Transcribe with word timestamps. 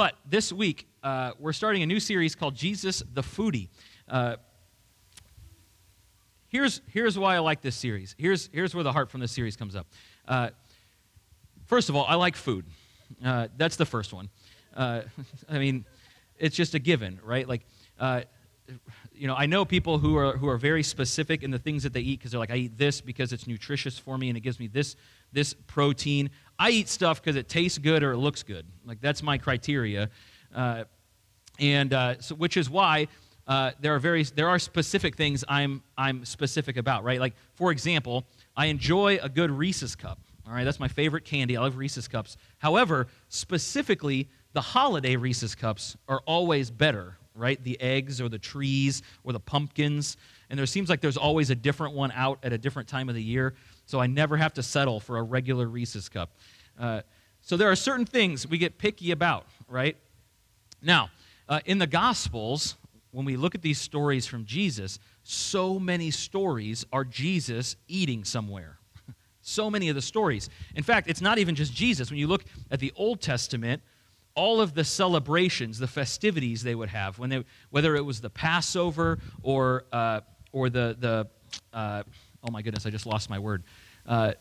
But 0.00 0.16
this 0.24 0.50
week, 0.50 0.88
uh, 1.02 1.32
we're 1.38 1.52
starting 1.52 1.82
a 1.82 1.86
new 1.86 2.00
series 2.00 2.34
called 2.34 2.54
Jesus 2.54 3.02
the 3.12 3.20
Foodie. 3.20 3.68
Uh, 4.08 4.36
here's, 6.48 6.80
here's 6.86 7.18
why 7.18 7.36
I 7.36 7.40
like 7.40 7.60
this 7.60 7.76
series. 7.76 8.14
Here's, 8.16 8.48
here's 8.50 8.74
where 8.74 8.82
the 8.82 8.94
heart 8.94 9.10
from 9.10 9.20
this 9.20 9.30
series 9.30 9.56
comes 9.58 9.76
up. 9.76 9.86
Uh, 10.26 10.48
first 11.66 11.90
of 11.90 11.96
all, 11.96 12.06
I 12.08 12.14
like 12.14 12.34
food. 12.34 12.64
Uh, 13.22 13.48
that's 13.58 13.76
the 13.76 13.84
first 13.84 14.14
one. 14.14 14.30
Uh, 14.74 15.02
I 15.50 15.58
mean, 15.58 15.84
it's 16.38 16.56
just 16.56 16.74
a 16.74 16.78
given, 16.78 17.20
right? 17.22 17.46
Like, 17.46 17.66
uh, 17.98 18.22
you 19.12 19.26
know, 19.26 19.34
I 19.34 19.44
know 19.44 19.66
people 19.66 19.98
who 19.98 20.16
are 20.16 20.36
who 20.38 20.48
are 20.48 20.56
very 20.56 20.82
specific 20.82 21.42
in 21.42 21.50
the 21.50 21.58
things 21.58 21.82
that 21.82 21.92
they 21.92 22.00
eat 22.00 22.20
because 22.20 22.30
they're 22.30 22.40
like, 22.40 22.50
I 22.50 22.56
eat 22.56 22.78
this 22.78 23.02
because 23.02 23.34
it's 23.34 23.46
nutritious 23.46 23.98
for 23.98 24.16
me 24.16 24.28
and 24.28 24.36
it 24.38 24.40
gives 24.40 24.58
me 24.58 24.66
this 24.66 24.96
this 25.32 25.52
protein. 25.52 26.30
I 26.60 26.68
eat 26.70 26.90
stuff 26.90 27.22
because 27.22 27.36
it 27.36 27.48
tastes 27.48 27.78
good 27.78 28.02
or 28.02 28.12
it 28.12 28.18
looks 28.18 28.42
good. 28.42 28.66
Like 28.84 29.00
that's 29.00 29.22
my 29.22 29.38
criteria, 29.38 30.10
uh, 30.54 30.84
and 31.58 31.92
uh, 31.94 32.20
so 32.20 32.34
which 32.34 32.58
is 32.58 32.68
why 32.68 33.08
uh, 33.46 33.70
there 33.80 33.94
are 33.94 33.98
very 33.98 34.24
there 34.24 34.48
are 34.48 34.58
specific 34.58 35.16
things 35.16 35.42
I'm 35.48 35.82
I'm 35.96 36.22
specific 36.26 36.76
about. 36.76 37.02
Right, 37.02 37.18
like 37.18 37.34
for 37.54 37.72
example, 37.72 38.26
I 38.54 38.66
enjoy 38.66 39.18
a 39.22 39.28
good 39.30 39.50
Reese's 39.50 39.96
cup. 39.96 40.20
All 40.46 40.52
right, 40.52 40.64
that's 40.64 40.78
my 40.78 40.88
favorite 40.88 41.24
candy. 41.24 41.56
I 41.56 41.62
love 41.62 41.78
Reese's 41.78 42.08
cups. 42.08 42.36
However, 42.58 43.06
specifically, 43.28 44.28
the 44.52 44.60
holiday 44.60 45.16
Reese's 45.16 45.54
cups 45.54 45.96
are 46.08 46.20
always 46.26 46.70
better 46.70 47.16
right? 47.34 47.62
The 47.62 47.80
eggs 47.80 48.20
or 48.20 48.28
the 48.28 48.38
trees 48.38 49.02
or 49.24 49.32
the 49.32 49.40
pumpkins. 49.40 50.16
And 50.50 50.58
there 50.58 50.66
seems 50.66 50.88
like 50.88 51.00
there's 51.00 51.16
always 51.16 51.50
a 51.50 51.54
different 51.54 51.94
one 51.94 52.12
out 52.12 52.38
at 52.42 52.52
a 52.52 52.58
different 52.58 52.88
time 52.88 53.08
of 53.08 53.14
the 53.14 53.22
year. 53.22 53.54
So 53.90 53.98
I 53.98 54.06
never 54.06 54.36
have 54.36 54.54
to 54.54 54.62
settle 54.62 55.00
for 55.00 55.18
a 55.18 55.22
regular 55.24 55.66
Reese's 55.66 56.08
cup. 56.08 56.30
Uh, 56.78 57.00
so 57.40 57.56
there 57.56 57.68
are 57.72 57.74
certain 57.74 58.06
things 58.06 58.46
we 58.46 58.56
get 58.56 58.78
picky 58.78 59.10
about, 59.10 59.46
right? 59.66 59.96
Now, 60.80 61.10
uh, 61.48 61.58
in 61.66 61.78
the 61.78 61.88
Gospels, 61.88 62.76
when 63.10 63.24
we 63.24 63.36
look 63.36 63.56
at 63.56 63.62
these 63.62 63.80
stories 63.80 64.28
from 64.28 64.44
Jesus, 64.44 65.00
so 65.24 65.80
many 65.80 66.12
stories 66.12 66.86
are 66.92 67.04
Jesus 67.04 67.74
eating 67.88 68.22
somewhere. 68.22 68.78
so 69.42 69.68
many 69.68 69.88
of 69.88 69.96
the 69.96 70.02
stories. 70.02 70.48
In 70.76 70.84
fact, 70.84 71.10
it's 71.10 71.20
not 71.20 71.38
even 71.38 71.56
just 71.56 71.74
Jesus. 71.74 72.10
When 72.10 72.20
you 72.20 72.28
look 72.28 72.44
at 72.70 72.78
the 72.78 72.92
Old 72.94 73.20
Testament, 73.20 73.82
all 74.36 74.60
of 74.60 74.74
the 74.74 74.84
celebrations, 74.84 75.80
the 75.80 75.88
festivities 75.88 76.62
they 76.62 76.76
would 76.76 76.90
have, 76.90 77.18
when 77.18 77.28
they, 77.28 77.44
whether 77.70 77.96
it 77.96 78.04
was 78.04 78.20
the 78.20 78.30
Passover 78.30 79.18
or, 79.42 79.82
uh, 79.90 80.20
or 80.52 80.70
the, 80.70 80.96
the 81.00 81.26
uh, 81.76 82.04
oh 82.42 82.50
my 82.50 82.62
goodness, 82.62 82.86
I 82.86 82.90
just 82.90 83.06
lost 83.06 83.30
my 83.30 83.38
word. 83.38 83.62
Uh, 84.10 84.32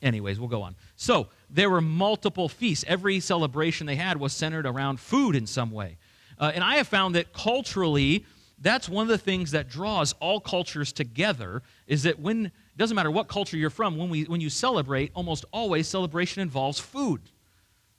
anyways, 0.00 0.40
we'll 0.40 0.48
go 0.48 0.62
on. 0.62 0.74
So 0.96 1.28
there 1.50 1.68
were 1.68 1.82
multiple 1.82 2.48
feasts. 2.48 2.86
Every 2.88 3.20
celebration 3.20 3.86
they 3.86 3.96
had 3.96 4.18
was 4.18 4.32
centered 4.32 4.64
around 4.64 4.98
food 4.98 5.36
in 5.36 5.46
some 5.46 5.70
way. 5.70 5.98
Uh, 6.38 6.52
and 6.54 6.64
I 6.64 6.76
have 6.76 6.88
found 6.88 7.16
that 7.16 7.34
culturally, 7.34 8.24
that's 8.58 8.88
one 8.88 9.02
of 9.02 9.08
the 9.08 9.18
things 9.18 9.50
that 9.50 9.68
draws 9.68 10.14
all 10.20 10.40
cultures 10.40 10.90
together 10.92 11.62
is 11.86 12.04
that 12.04 12.18
when 12.18 12.46
it 12.46 12.52
doesn't 12.78 12.94
matter 12.94 13.10
what 13.10 13.28
culture 13.28 13.58
you're 13.58 13.68
from 13.68 13.98
when, 13.98 14.08
we, 14.08 14.24
when 14.24 14.40
you 14.40 14.48
celebrate 14.48 15.10
almost 15.14 15.44
always 15.52 15.86
celebration 15.86 16.40
involves 16.40 16.80
food 16.80 17.20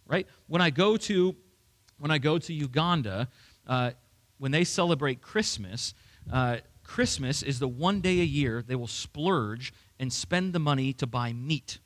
right? 0.10 0.28
When 0.48 0.62
I 0.62 0.72
go 0.72 0.98
to, 0.98 1.36
when 2.00 2.12
I 2.12 2.18
go 2.18 2.38
to 2.38 2.54
Uganda, 2.54 3.30
uh, 3.66 3.92
when 4.40 4.52
they 4.52 4.66
celebrate 4.66 5.22
Christmas, 5.22 5.94
uh, 6.34 6.58
Christmas 6.84 7.44
is 7.44 7.60
the 7.60 7.68
one 7.68 8.02
day 8.02 8.20
a 8.20 8.26
year 8.26 8.64
they 8.68 8.76
will 8.76 8.88
splurge 8.88 9.72
and 10.00 10.12
spend 10.12 10.54
the 10.54 10.60
money 10.60 10.94
to 10.94 11.08
buy 11.08 11.34
meat 11.34 11.80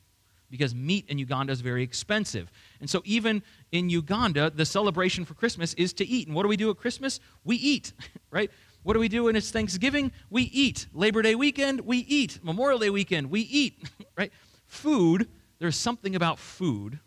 because 0.50 0.72
meat 0.72 1.04
in 1.08 1.18
Uganda 1.18 1.52
is 1.52 1.60
very 1.60 1.82
expensive. 1.82 2.48
And 2.80 2.88
so, 2.88 3.02
even 3.04 3.42
in 3.72 3.90
Uganda, 3.90 4.50
the 4.50 4.64
celebration 4.64 5.24
for 5.24 5.34
Christmas 5.34 5.74
is 5.74 5.92
to 5.94 6.06
eat. 6.06 6.28
And 6.28 6.36
what 6.36 6.42
do 6.42 6.48
we 6.48 6.56
do 6.56 6.70
at 6.70 6.76
Christmas? 6.76 7.18
We 7.42 7.56
eat, 7.56 7.92
right? 8.30 8.50
What 8.84 8.92
do 8.92 9.00
we 9.00 9.08
do 9.08 9.24
when 9.24 9.34
it's 9.34 9.50
Thanksgiving? 9.50 10.12
We 10.30 10.42
eat. 10.42 10.86
Labor 10.92 11.22
Day 11.22 11.34
weekend, 11.34 11.80
we 11.80 11.98
eat. 11.98 12.38
Memorial 12.44 12.78
Day 12.78 12.90
weekend, 12.90 13.30
we 13.30 13.40
eat, 13.40 13.82
right? 14.16 14.32
Food, 14.66 15.28
there's 15.58 15.76
something 15.76 16.14
about 16.14 16.38
food 16.38 17.00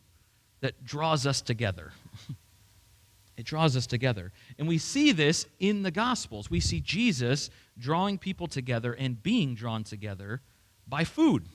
that 0.59 0.83
draws 0.83 1.25
us 1.25 1.39
together. 1.39 1.93
it 3.37 3.45
draws 3.45 3.77
us 3.77 3.87
together. 3.87 4.33
And 4.57 4.67
we 4.67 4.77
see 4.77 5.13
this 5.13 5.45
in 5.59 5.83
the 5.83 5.91
Gospels. 5.91 6.49
We 6.49 6.59
see 6.59 6.81
Jesus 6.81 7.49
drawing 7.77 8.17
people 8.17 8.47
together 8.47 8.91
and 8.91 9.23
being 9.23 9.55
drawn 9.55 9.85
together 9.85 10.41
by 10.87 11.03
food. 11.03 11.45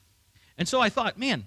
and 0.58 0.66
so 0.66 0.80
I 0.80 0.88
thought, 0.88 1.18
man, 1.18 1.46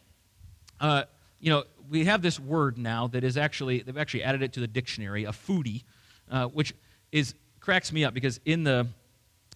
uh, 0.80 1.04
you 1.40 1.50
know, 1.50 1.64
we 1.90 2.06
have 2.06 2.22
this 2.22 2.40
word 2.40 2.78
now 2.78 3.08
that 3.08 3.24
is 3.24 3.38
actually, 3.38 3.80
they've 3.80 3.98
actually 3.98 4.24
added 4.24 4.42
it 4.42 4.54
to 4.54 4.60
the 4.60 4.68
dictionary, 4.68 5.26
a 5.26 5.32
foodie, 5.32 5.84
uh, 6.32 6.46
which 6.48 6.74
is, 7.12 7.34
cracks 7.60 7.92
me 7.92 8.04
up 8.04 8.14
because 8.14 8.40
in 8.46 8.64
the, 8.64 8.88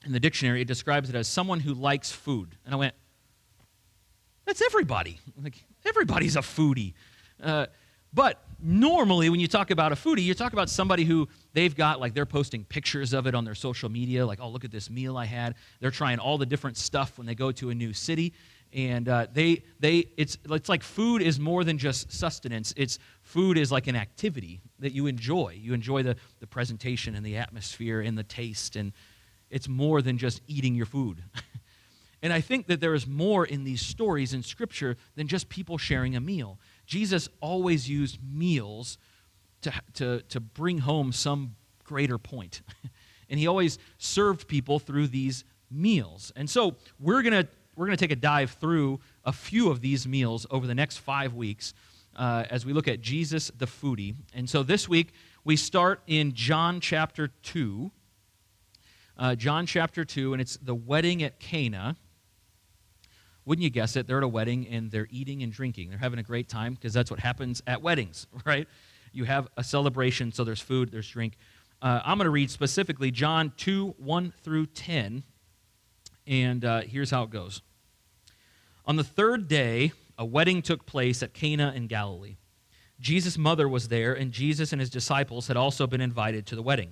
in 0.06 0.12
the 0.12 0.19
dictionary 0.19 0.62
it 0.62 0.68
describes 0.68 1.09
it 1.09 1.16
as 1.16 1.28
someone 1.28 1.59
who 1.59 1.74
likes 1.74 2.12
food. 2.12 2.56
And 2.66 2.74
I 2.74 2.78
went, 2.78 2.94
that's 4.46 4.62
everybody. 4.62 5.19
Like, 5.41 5.63
everybody's 5.85 6.35
a 6.35 6.41
foodie. 6.41 6.94
Uh, 7.41 7.68
but 8.13 8.44
normally, 8.62 9.30
when 9.30 9.40
you 9.40 9.47
talk 9.47 9.72
about 9.72 9.92
a 9.92 9.96
foodie, 9.96 10.24
you 10.24 10.34
talk 10.34 10.53
about 10.53 10.70
somebody 10.70 11.03
who 11.03 11.28
they've 11.53 11.75
got, 11.75 12.00
like, 12.00 12.14
they're 12.14 12.25
posting 12.25 12.64
pictures 12.64 13.14
of 13.14 13.28
it 13.28 13.36
on 13.36 13.46
their 13.46 13.56
social 13.56 13.90
media, 13.90 14.25
like, 14.25 14.40
oh, 14.42 14.50
look 14.50 14.66
at 14.66 14.72
this 14.72 14.90
meal 14.90 15.18
I 15.18 15.25
had. 15.25 15.56
They're 15.80 15.92
trying 15.92 16.20
all 16.20 16.38
the 16.38 16.46
different 16.46 16.78
stuff 16.78 17.18
when 17.18 17.28
they 17.28 17.36
go 17.36 17.52
to 17.53 17.70
a 17.70 17.75
new 17.75 17.94
city. 17.94 18.34
And 18.72 19.09
uh, 19.09 19.28
they, 19.34 19.64
they, 19.80 20.06
it's, 20.16 20.38
it's 20.50 20.70
like 20.70 20.84
food 20.84 21.22
is 21.22 21.40
more 21.40 21.64
than 21.64 21.78
just 21.78 22.12
sustenance. 22.12 22.74
It's 22.78 23.00
food 23.24 23.58
is 23.58 23.72
like 23.72 23.88
an 23.88 23.96
activity 23.96 24.62
that 24.80 24.91
you 24.91 25.08
enjoy. 25.08 25.58
You 25.59 25.74
enjoy 25.74 26.03
the, 26.03 26.16
the 26.40 26.47
presentation 26.47 27.16
and 27.16 27.26
the 27.26 27.38
atmosphere 27.38 28.02
and 28.02 28.18
the 28.18 28.24
taste. 28.24 28.76
And 28.76 28.94
it's 29.50 29.68
more 29.68 30.02
than 30.02 30.18
just 30.18 30.41
eating 30.47 30.76
your 30.76 30.86
food. 30.86 31.24
and 32.22 32.31
I 32.31 32.41
think 32.41 32.68
that 32.68 32.80
there 32.80 32.94
is 32.94 33.08
more 33.08 33.44
in 33.44 33.64
these 33.64 33.81
stories 33.81 34.34
in 34.36 34.44
Scripture 34.44 34.97
than 35.16 35.28
just 35.28 35.50
people 35.50 35.80
sharing 35.80 36.16
a 36.16 36.20
meal. 36.20 36.59
Jesus 36.90 37.30
always 37.40 37.88
used 37.88 38.18
meals 38.24 38.98
to, 39.62 39.72
to, 39.94 40.22
to 40.24 40.40
bring 40.40 40.80
home 40.80 41.12
some 41.12 41.56
greater 41.84 42.18
point. 42.18 42.64
and 43.30 43.40
he 43.40 43.46
always 43.46 43.78
served 44.00 44.48
people 44.48 44.80
through 44.80 45.06
these 45.06 45.46
meals. 45.70 46.34
And 46.36 46.50
so 46.50 46.78
we're 47.00 47.22
going 47.22 47.44
to 47.44 47.48
we're 47.76 47.86
going 47.86 47.96
to 47.96 48.04
take 48.04 48.12
a 48.12 48.20
dive 48.20 48.52
through 48.60 49.00
a 49.24 49.32
few 49.32 49.70
of 49.70 49.80
these 49.80 50.06
meals 50.06 50.48
over 50.52 50.68
the 50.68 50.76
next 50.76 50.98
five 50.98 51.34
weeks 51.36 51.74
uh, 52.18 52.44
as 52.50 52.66
we 52.66 52.74
look 52.74 52.88
at 52.88 53.02
Jesus 53.02 53.52
the 53.58 53.68
foodie. 53.68 54.16
And 54.34 54.50
so 54.50 54.64
this 54.64 54.90
week 54.90 55.14
we 55.46 55.56
start 55.56 56.02
in 56.08 56.34
John 56.34 56.82
chapter 56.82 57.28
2. 57.28 57.92
Uh, 59.16 59.36
John 59.36 59.66
chapter 59.68 60.04
2, 60.04 60.34
and 60.34 60.42
it's 60.42 60.58
the 60.58 60.76
wedding 60.76 61.22
at 61.22 61.40
Cana. 61.40 61.96
Wouldn't 63.50 63.64
you 63.64 63.72
guess 63.72 63.96
it? 63.96 64.06
They're 64.06 64.20
at 64.20 64.24
a 64.24 64.28
wedding 64.28 64.68
and 64.68 64.92
they're 64.92 65.08
eating 65.10 65.42
and 65.42 65.52
drinking. 65.52 65.90
They're 65.90 65.98
having 65.98 66.20
a 66.20 66.24
great 66.24 66.48
time 66.48 66.76
because 66.76 66.94
that's 66.94 67.10
what 67.10 67.20
happens 67.20 67.64
at 67.66 67.82
weddings, 67.82 68.28
right? 68.46 68.68
You 69.12 69.24
have 69.24 69.48
a 69.58 69.64
celebration, 69.64 70.32
so 70.32 70.44
there's 70.44 70.62
food, 70.62 70.92
there's 70.92 71.10
drink. 71.10 71.36
Uh, 71.82 72.00
I'm 72.06 72.20
going 72.20 72.26
to 72.26 72.30
read 72.30 72.52
specifically 72.52 73.09
John 73.09 73.52
2 73.58 73.96
1 73.98 74.34
through 74.44 74.68
10. 74.68 75.24
And 76.28 76.64
uh, 76.64 76.82
here's 76.82 77.09
how 77.09 77.24
it 77.24 77.32
goes. 77.32 77.64
On 78.86 78.98
the 78.98 79.04
third 79.04 79.48
day, 79.48 79.94
a 80.16 80.26
wedding 80.26 80.62
took 80.62 80.86
place 80.86 81.24
at 81.24 81.34
Cana 81.34 81.74
in 81.76 81.88
Galilee. 81.88 82.38
Jesus' 83.00 83.36
mother 83.36 83.68
was 83.68 83.88
there, 83.88 84.14
and 84.14 84.32
Jesus 84.32 84.74
and 84.74 84.80
his 84.80 84.92
disciples 84.92 85.48
had 85.48 85.58
also 85.58 85.88
been 85.88 86.02
invited 86.02 86.46
to 86.46 86.56
the 86.56 86.62
wedding. 86.62 86.92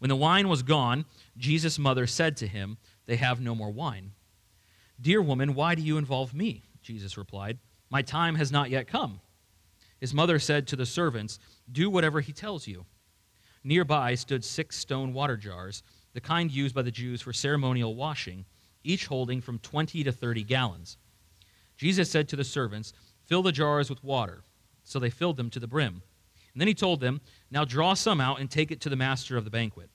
When 0.00 0.10
the 0.10 0.16
wine 0.16 0.50
was 0.50 0.62
gone, 0.62 1.06
Jesus' 1.38 1.78
mother 1.78 2.06
said 2.06 2.36
to 2.36 2.46
him, 2.46 2.76
They 3.06 3.16
have 3.16 3.40
no 3.40 3.54
more 3.54 3.70
wine. 3.70 4.12
Dear 5.00 5.22
woman, 5.22 5.54
why 5.54 5.74
do 5.74 5.82
you 5.82 5.98
involve 5.98 6.34
me? 6.34 6.62
Jesus 6.82 7.16
replied, 7.16 7.58
My 7.90 8.02
time 8.02 8.36
has 8.36 8.52
not 8.52 8.70
yet 8.70 8.86
come. 8.86 9.20
His 10.00 10.14
mother 10.14 10.38
said 10.38 10.66
to 10.68 10.76
the 10.76 10.86
servants, 10.86 11.38
Do 11.70 11.90
whatever 11.90 12.20
he 12.20 12.32
tells 12.32 12.66
you. 12.66 12.84
Nearby 13.64 14.14
stood 14.14 14.44
six 14.44 14.76
stone 14.76 15.14
water 15.14 15.36
jars, 15.36 15.82
the 16.12 16.20
kind 16.20 16.50
used 16.50 16.74
by 16.74 16.82
the 16.82 16.90
Jews 16.90 17.22
for 17.22 17.32
ceremonial 17.32 17.94
washing, 17.94 18.44
each 18.84 19.06
holding 19.06 19.40
from 19.40 19.58
20 19.58 20.04
to 20.04 20.12
30 20.12 20.44
gallons. 20.44 20.98
Jesus 21.76 22.10
said 22.10 22.28
to 22.28 22.36
the 22.36 22.44
servants, 22.44 22.92
Fill 23.24 23.42
the 23.42 23.52
jars 23.52 23.88
with 23.88 24.04
water. 24.04 24.44
So 24.84 24.98
they 24.98 25.10
filled 25.10 25.38
them 25.38 25.50
to 25.50 25.60
the 25.60 25.66
brim. 25.66 26.02
And 26.52 26.60
then 26.60 26.68
he 26.68 26.74
told 26.74 27.00
them, 27.00 27.20
Now 27.50 27.64
draw 27.64 27.94
some 27.94 28.20
out 28.20 28.40
and 28.40 28.50
take 28.50 28.70
it 28.70 28.80
to 28.82 28.90
the 28.90 28.96
master 28.96 29.36
of 29.36 29.44
the 29.44 29.50
banquet. 29.50 29.88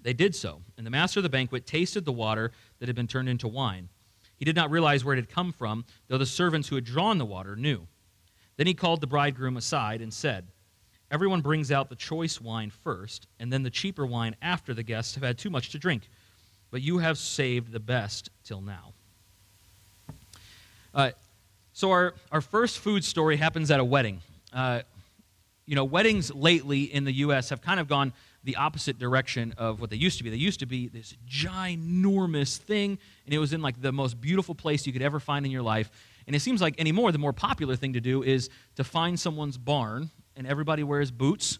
They 0.00 0.14
did 0.14 0.34
so, 0.34 0.62
and 0.76 0.86
the 0.86 0.90
master 0.90 1.20
of 1.20 1.24
the 1.24 1.28
banquet 1.28 1.66
tasted 1.66 2.04
the 2.04 2.12
water 2.12 2.52
that 2.78 2.88
had 2.88 2.96
been 2.96 3.06
turned 3.06 3.28
into 3.28 3.46
wine. 3.46 3.90
He 4.38 4.44
did 4.44 4.56
not 4.56 4.70
realize 4.70 5.04
where 5.04 5.14
it 5.14 5.18
had 5.18 5.28
come 5.28 5.52
from, 5.52 5.84
though 6.06 6.18
the 6.18 6.26
servants 6.26 6.68
who 6.68 6.76
had 6.76 6.84
drawn 6.84 7.18
the 7.18 7.24
water 7.24 7.56
knew. 7.56 7.86
Then 8.56 8.66
he 8.66 8.74
called 8.74 9.00
the 9.00 9.06
bridegroom 9.06 9.56
aside 9.56 10.00
and 10.00 10.12
said, 10.12 10.46
Everyone 11.10 11.40
brings 11.40 11.72
out 11.72 11.88
the 11.88 11.96
choice 11.96 12.40
wine 12.40 12.70
first, 12.70 13.26
and 13.40 13.52
then 13.52 13.62
the 13.62 13.70
cheaper 13.70 14.04
wine 14.04 14.36
after 14.42 14.74
the 14.74 14.82
guests 14.82 15.14
have 15.14 15.24
had 15.24 15.38
too 15.38 15.48
much 15.48 15.70
to 15.70 15.78
drink. 15.78 16.08
But 16.70 16.82
you 16.82 16.98
have 16.98 17.16
saved 17.16 17.72
the 17.72 17.80
best 17.80 18.28
till 18.44 18.60
now. 18.60 18.92
Uh, 20.94 21.10
so, 21.72 21.90
our, 21.90 22.14
our 22.30 22.40
first 22.40 22.78
food 22.80 23.04
story 23.04 23.36
happens 23.36 23.70
at 23.70 23.80
a 23.80 23.84
wedding. 23.84 24.20
Uh, 24.52 24.82
you 25.64 25.74
know, 25.74 25.84
weddings 25.84 26.34
lately 26.34 26.82
in 26.82 27.04
the 27.04 27.12
U.S. 27.12 27.50
have 27.50 27.62
kind 27.62 27.78
of 27.80 27.88
gone 27.88 28.12
the 28.48 28.56
opposite 28.56 28.98
direction 28.98 29.52
of 29.58 29.78
what 29.78 29.90
they 29.90 29.96
used 29.96 30.16
to 30.16 30.24
be. 30.24 30.30
They 30.30 30.36
used 30.36 30.60
to 30.60 30.66
be 30.66 30.88
this 30.88 31.14
ginormous 31.28 32.56
thing, 32.56 32.98
and 33.26 33.34
it 33.34 33.38
was 33.38 33.52
in 33.52 33.60
like 33.60 33.82
the 33.82 33.92
most 33.92 34.18
beautiful 34.22 34.54
place 34.54 34.86
you 34.86 34.92
could 34.94 35.02
ever 35.02 35.20
find 35.20 35.44
in 35.44 35.52
your 35.52 35.60
life. 35.60 35.90
And 36.26 36.34
it 36.34 36.40
seems 36.40 36.62
like 36.62 36.80
anymore, 36.80 37.12
the 37.12 37.18
more 37.18 37.34
popular 37.34 37.76
thing 37.76 37.92
to 37.92 38.00
do 38.00 38.22
is 38.22 38.48
to 38.76 38.84
find 38.84 39.20
someone's 39.20 39.58
barn, 39.58 40.08
and 40.34 40.46
everybody 40.46 40.82
wears 40.82 41.10
boots, 41.10 41.58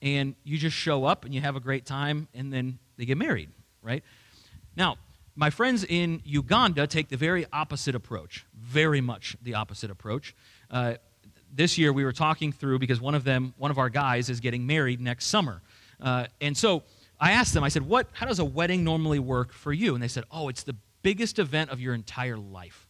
and 0.00 0.34
you 0.42 0.56
just 0.56 0.74
show 0.74 1.04
up 1.04 1.26
and 1.26 1.34
you 1.34 1.42
have 1.42 1.54
a 1.54 1.60
great 1.60 1.84
time, 1.84 2.28
and 2.32 2.50
then 2.50 2.78
they 2.96 3.04
get 3.04 3.18
married, 3.18 3.50
right? 3.82 4.02
Now, 4.74 4.96
my 5.34 5.50
friends 5.50 5.84
in 5.84 6.22
Uganda 6.24 6.86
take 6.86 7.10
the 7.10 7.18
very 7.18 7.44
opposite 7.52 7.94
approach, 7.94 8.46
very 8.58 9.02
much 9.02 9.36
the 9.42 9.52
opposite 9.52 9.90
approach. 9.90 10.34
Uh, 10.70 10.94
this 11.52 11.76
year 11.76 11.92
we 11.92 12.04
were 12.04 12.12
talking 12.12 12.52
through 12.52 12.78
because 12.78 13.02
one 13.02 13.14
of 13.14 13.24
them, 13.24 13.52
one 13.58 13.70
of 13.70 13.76
our 13.76 13.90
guys, 13.90 14.30
is 14.30 14.40
getting 14.40 14.66
married 14.66 14.98
next 14.98 15.26
summer. 15.26 15.60
Uh, 16.00 16.26
and 16.40 16.56
so 16.56 16.82
I 17.18 17.32
asked 17.32 17.54
them, 17.54 17.64
I 17.64 17.68
said, 17.68 17.82
what, 17.82 18.08
how 18.12 18.26
does 18.26 18.38
a 18.38 18.44
wedding 18.44 18.84
normally 18.84 19.18
work 19.18 19.52
for 19.52 19.72
you? 19.72 19.94
And 19.94 20.02
they 20.02 20.08
said, 20.08 20.24
oh, 20.30 20.48
it's 20.48 20.62
the 20.62 20.76
biggest 21.02 21.38
event 21.38 21.70
of 21.70 21.80
your 21.80 21.94
entire 21.94 22.36
life. 22.36 22.88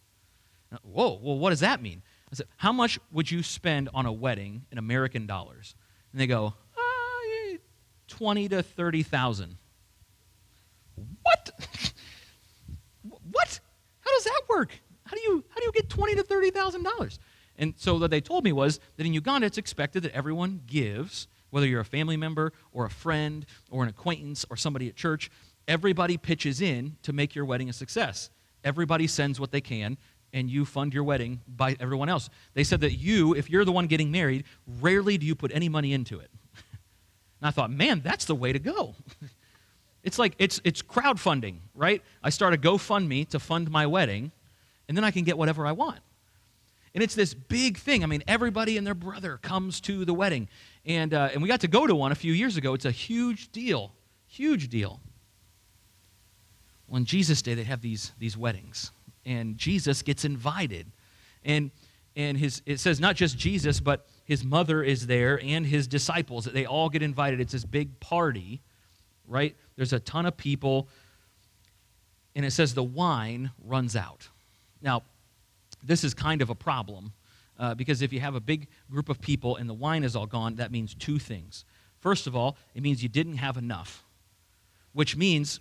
Whoa, 0.82 1.19
well, 1.23 1.38
what 1.38 1.50
does 1.50 1.61
that 1.61 1.81
mean? 1.81 2.03
I 2.31 2.35
said, 2.35 2.47
how 2.56 2.73
much 2.73 2.99
would 3.12 3.31
you 3.31 3.43
spend 3.43 3.88
on 3.94 4.05
a 4.05 4.12
wedding 4.12 4.67
in 4.73 4.79
American 4.79 5.26
dollars? 5.26 5.75
And 6.12 6.20
they 6.20 6.26
go, 6.26 6.55
uh, 6.76 7.56
20 8.08 8.49
to 8.49 8.62
30,000. 8.62 9.56
What? 11.23 11.50
what? 13.31 13.61
How 14.00 14.11
does 14.11 14.25
that 14.25 14.43
work? 14.49 14.70
How 15.05 15.17
do 15.17 15.23
you, 15.23 15.44
how 15.50 15.61
do 15.61 15.64
you 15.64 15.73
get 15.73 15.88
20 15.88 16.17
to 16.17 16.23
30,000 16.25 16.82
dollars? 16.82 17.19
And 17.59 17.75
so 17.76 17.97
what 17.97 18.11
they 18.11 18.20
told 18.20 18.44
me 18.44 18.52
was 18.52 18.81
that 18.97 19.06
in 19.06 19.14
Uganda, 19.14 19.47
it's 19.47 19.59
expected 19.59 20.02
that 20.02 20.12
everyone 20.12 20.61
gives, 20.67 21.29
whether 21.51 21.67
you're 21.67 21.81
a 21.81 21.85
family 21.85 22.17
member 22.17 22.53
or 22.73 22.85
a 22.85 22.91
friend 22.91 23.47
or 23.71 23.83
an 23.83 23.89
acquaintance 23.89 24.45
or 24.51 24.57
somebody 24.57 24.89
at 24.89 24.97
church, 24.97 25.31
everybody 25.69 26.17
pitches 26.17 26.61
in 26.61 26.97
to 27.03 27.13
make 27.13 27.35
your 27.35 27.45
wedding 27.45 27.69
a 27.69 27.73
success. 27.73 28.31
Everybody 28.65 29.07
sends 29.07 29.39
what 29.39 29.53
they 29.53 29.61
can, 29.61 29.97
and 30.33 30.51
you 30.51 30.65
fund 30.65 30.93
your 30.93 31.05
wedding 31.05 31.41
by 31.47 31.77
everyone 31.81 32.09
else. 32.09 32.29
They 32.55 32.65
said 32.65 32.81
that 32.81 32.93
you, 32.95 33.35
if 33.35 33.49
you're 33.49 33.65
the 33.65 33.73
one 33.73 33.87
getting 33.87 34.11
married, 34.11 34.45
rarely 34.81 35.19
do 35.19 35.27
you 35.27 35.35
put 35.35 35.53
any 35.55 35.69
money 35.69 35.93
into 35.93 36.19
it. 36.19 36.31
and 37.41 37.49
I 37.49 37.51
thought, 37.51 37.71
man, 37.71 38.01
that's 38.05 38.25
the 38.25 38.35
way 38.35 38.53
to 38.53 38.59
go. 38.59 38.95
it's 40.05 40.19
like 40.19 40.35
it's 40.39 40.61
it's 40.65 40.83
crowdfunding, 40.83 41.57
right? 41.75 42.03
I 42.23 42.31
start 42.31 42.55
a 42.55 42.57
GoFundMe 42.57 43.29
to 43.31 43.39
fund 43.39 43.71
my 43.71 43.87
wedding, 43.87 44.33
and 44.89 44.97
then 44.97 45.05
I 45.05 45.11
can 45.11 45.25
get 45.25 45.39
whatever 45.39 45.67
I 45.67 45.73
want. 45.73 46.01
And 46.95 47.03
it's 47.03 47.15
this 47.15 47.35
big 47.35 47.77
thing. 47.77 48.03
I 48.03 48.07
mean, 48.07 48.23
everybody 48.27 48.79
and 48.79 48.87
their 48.87 48.95
brother 48.95 49.37
comes 49.43 49.81
to 49.83 50.07
the 50.07 50.15
wedding. 50.15 50.49
And, 50.87 51.12
uh, 51.12 51.31
and 51.33 51.43
we 51.43 51.49
got 51.49 51.61
to 51.61 51.69
go 51.69 51.87
to 51.87 51.94
one 51.94 52.12
a 52.12 52.15
few 52.15 52.33
years 52.33 52.56
ago. 52.56 52.73
It's 52.73 52.85
a 52.85 52.93
huge 52.93 53.50
deal. 53.50 53.93
Huge 54.29 54.69
deal. 54.69 55.00
On 56.91 57.05
Jesus' 57.05 57.43
Day, 57.43 57.55
they 57.55 57.65
have 57.65 57.81
these, 57.81 58.12
these 58.19 58.37
weddings. 58.37 58.93
And 59.25 59.59
Jesus 59.59 60.03
gets 60.03 60.25
invited. 60.25 60.87
And, 61.44 61.73
and 62.15 62.38
his, 62.38 62.62
it 62.65 62.79
says 62.79 63.00
not 63.00 63.17
just 63.17 63.37
Jesus, 63.37 63.81
but 63.81 64.06
his 64.25 64.44
mother 64.44 64.85
is 64.85 65.09
there 65.09 65.41
and 65.43 65.67
his 65.67 65.88
disciples. 65.88 66.44
They 66.44 66.67
all 66.67 66.88
get 66.88 67.03
invited. 67.03 67.41
It's 67.41 67.53
this 67.53 67.65
big 67.65 67.99
party, 67.99 68.61
right? 69.27 69.56
There's 69.75 69.93
a 69.93 70.00
ton 70.00 70.25
of 70.27 70.37
people. 70.37 70.88
And 72.37 72.44
it 72.44 72.53
says 72.53 72.75
the 72.75 72.85
wine 72.85 73.50
runs 73.65 73.97
out. 73.97 74.29
Now, 74.81 75.03
this 75.83 76.05
is 76.05 76.15
kind 76.15 76.43
of 76.43 76.50
a 76.50 76.55
problem 76.55 77.12
uh, 77.58 77.75
because 77.75 78.03
if 78.03 78.12
you 78.12 78.20
have 78.20 78.35
a 78.35 78.41
big 78.41 78.69
group 78.91 79.08
of 79.08 79.20
people 79.20 79.56
and 79.56 79.69
the 79.69 79.75
wine 79.75 80.05
is 80.05 80.14
all 80.14 80.26
gone, 80.26 80.56
that 80.56 80.70
means 80.70 80.94
two 80.94 81.19
things. 81.19 81.64
First 82.00 82.26
of 82.26 82.37
all, 82.37 82.56
it 82.75 82.82
means 82.82 83.03
you 83.03 83.08
didn't 83.08 83.37
have 83.37 83.56
enough, 83.56 84.05
which 84.93 85.17
means 85.17 85.61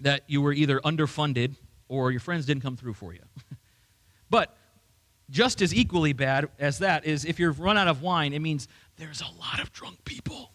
that 0.00 0.22
you 0.26 0.42
were 0.42 0.52
either 0.52 0.80
underfunded 0.80 1.56
or 1.88 2.10
your 2.10 2.20
friends 2.20 2.46
didn't 2.46 2.62
come 2.62 2.76
through 2.76 2.94
for 2.94 3.12
you. 3.12 3.22
but 4.30 4.56
just 5.30 5.62
as 5.62 5.74
equally 5.74 6.12
bad 6.12 6.48
as 6.58 6.78
that 6.78 7.04
is 7.04 7.24
if 7.24 7.40
you've 7.40 7.60
run 7.60 7.78
out 7.78 7.88
of 7.88 8.02
wine, 8.02 8.32
it 8.32 8.40
means 8.40 8.68
there's 8.96 9.22
a 9.22 9.40
lot 9.40 9.60
of 9.60 9.72
drunk 9.72 10.04
people. 10.04 10.50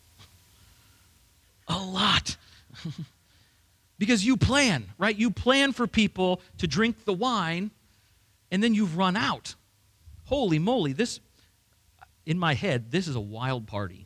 A 1.67 1.77
lot. 1.77 2.35
because 3.99 4.25
you 4.25 4.37
plan, 4.37 4.89
right? 4.97 5.15
You 5.15 5.29
plan 5.29 5.71
for 5.71 5.85
people 5.85 6.41
to 6.57 6.67
drink 6.67 7.05
the 7.05 7.13
wine 7.13 7.69
and 8.51 8.63
then 8.63 8.73
you've 8.73 8.97
run 8.97 9.15
out. 9.15 9.55
Holy 10.29 10.59
moly, 10.59 10.93
this, 10.93 11.19
in 12.23 12.37
my 12.37 12.53
head, 12.53 12.91
this 12.91 13.07
is 13.07 13.15
a 13.15 13.19
wild 13.19 13.65
party. 13.65 14.05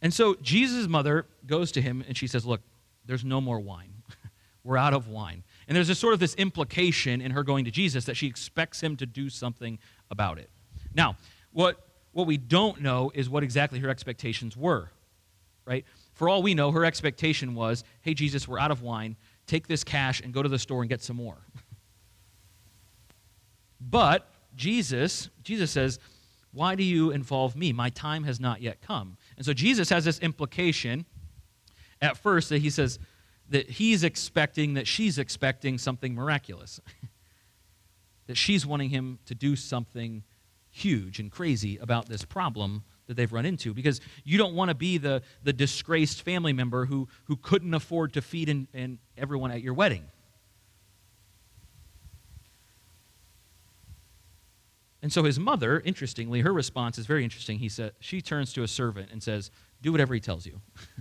And 0.00 0.12
so 0.12 0.36
Jesus' 0.40 0.88
mother 0.88 1.26
goes 1.46 1.70
to 1.72 1.82
him 1.82 2.02
and 2.08 2.16
she 2.16 2.26
says, 2.26 2.46
Look, 2.46 2.62
there's 3.04 3.26
no 3.26 3.42
more 3.42 3.60
wine. 3.60 3.92
We're 4.64 4.78
out 4.78 4.94
of 4.94 5.08
wine. 5.08 5.44
And 5.68 5.76
there's 5.76 5.90
a 5.90 5.94
sort 5.94 6.14
of 6.14 6.18
this 6.18 6.34
implication 6.36 7.20
in 7.20 7.32
her 7.32 7.42
going 7.42 7.66
to 7.66 7.70
Jesus 7.70 8.06
that 8.06 8.16
she 8.16 8.26
expects 8.26 8.80
him 8.80 8.96
to 8.96 9.04
do 9.04 9.28
something 9.28 9.78
about 10.10 10.38
it. 10.38 10.48
Now, 10.94 11.16
what, 11.52 11.86
what 12.12 12.26
we 12.26 12.38
don't 12.38 12.80
know 12.80 13.12
is 13.14 13.28
what 13.28 13.42
exactly 13.42 13.80
her 13.80 13.90
expectations 13.90 14.56
were, 14.56 14.90
right? 15.66 15.84
For 16.14 16.30
all 16.30 16.42
we 16.42 16.54
know, 16.54 16.70
her 16.70 16.86
expectation 16.86 17.54
was, 17.54 17.84
hey, 18.00 18.14
Jesus, 18.14 18.48
we're 18.48 18.58
out 18.58 18.70
of 18.70 18.80
wine. 18.80 19.16
Take 19.46 19.68
this 19.68 19.84
cash 19.84 20.22
and 20.22 20.32
go 20.32 20.42
to 20.42 20.48
the 20.48 20.58
store 20.58 20.80
and 20.80 20.88
get 20.88 21.02
some 21.02 21.16
more. 21.16 21.36
But 23.90 24.28
Jesus, 24.54 25.28
Jesus 25.42 25.70
says, 25.70 25.98
Why 26.52 26.74
do 26.74 26.82
you 26.82 27.10
involve 27.10 27.56
me? 27.56 27.72
My 27.72 27.90
time 27.90 28.24
has 28.24 28.40
not 28.40 28.60
yet 28.60 28.80
come. 28.80 29.16
And 29.36 29.44
so 29.44 29.52
Jesus 29.52 29.88
has 29.90 30.04
this 30.04 30.18
implication 30.20 31.06
at 32.00 32.16
first 32.16 32.48
that 32.50 32.58
he 32.58 32.70
says 32.70 32.98
that 33.48 33.68
he's 33.68 34.04
expecting, 34.04 34.74
that 34.74 34.86
she's 34.86 35.18
expecting 35.18 35.78
something 35.78 36.14
miraculous. 36.14 36.80
that 38.26 38.36
she's 38.36 38.64
wanting 38.64 38.90
him 38.90 39.18
to 39.26 39.34
do 39.34 39.56
something 39.56 40.22
huge 40.70 41.18
and 41.18 41.30
crazy 41.30 41.76
about 41.78 42.08
this 42.08 42.24
problem 42.24 42.82
that 43.06 43.14
they've 43.14 43.32
run 43.32 43.44
into 43.44 43.74
because 43.74 44.00
you 44.24 44.38
don't 44.38 44.54
want 44.54 44.70
to 44.70 44.74
be 44.74 44.96
the, 44.96 45.20
the 45.42 45.52
disgraced 45.52 46.22
family 46.22 46.52
member 46.52 46.86
who, 46.86 47.08
who 47.24 47.36
couldn't 47.36 47.74
afford 47.74 48.14
to 48.14 48.22
feed 48.22 48.48
in 48.48 48.98
everyone 49.18 49.50
at 49.50 49.60
your 49.60 49.74
wedding 49.74 50.04
And 55.02 55.12
so 55.12 55.24
his 55.24 55.38
mother, 55.38 55.82
interestingly, 55.84 56.40
her 56.40 56.52
response 56.52 56.96
is 56.96 57.06
very 57.06 57.24
interesting. 57.24 57.58
He 57.58 57.68
said, 57.68 57.92
she 57.98 58.22
turns 58.22 58.52
to 58.52 58.62
a 58.62 58.68
servant 58.68 59.10
and 59.10 59.20
says, 59.20 59.50
Do 59.82 59.90
whatever 59.90 60.14
he 60.14 60.20
tells 60.20 60.46
you. 60.46 60.60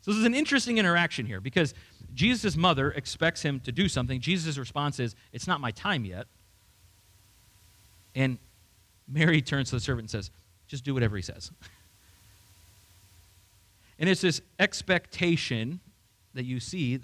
so 0.00 0.10
this 0.10 0.16
is 0.16 0.24
an 0.24 0.34
interesting 0.34 0.76
interaction 0.76 1.24
here 1.24 1.40
because 1.40 1.72
Jesus' 2.14 2.56
mother 2.56 2.90
expects 2.90 3.42
him 3.42 3.60
to 3.60 3.70
do 3.70 3.88
something. 3.88 4.20
Jesus' 4.20 4.58
response 4.58 4.98
is, 4.98 5.14
It's 5.32 5.46
not 5.46 5.60
my 5.60 5.70
time 5.70 6.04
yet. 6.04 6.26
And 8.16 8.38
Mary 9.06 9.40
turns 9.40 9.70
to 9.70 9.76
the 9.76 9.80
servant 9.80 10.04
and 10.04 10.10
says, 10.10 10.32
Just 10.66 10.84
do 10.84 10.94
whatever 10.94 11.14
he 11.14 11.22
says. 11.22 11.52
and 14.00 14.08
it's 14.08 14.20
this 14.20 14.40
expectation 14.58 15.78
that 16.34 16.44
you 16.44 16.58
see 16.58 16.98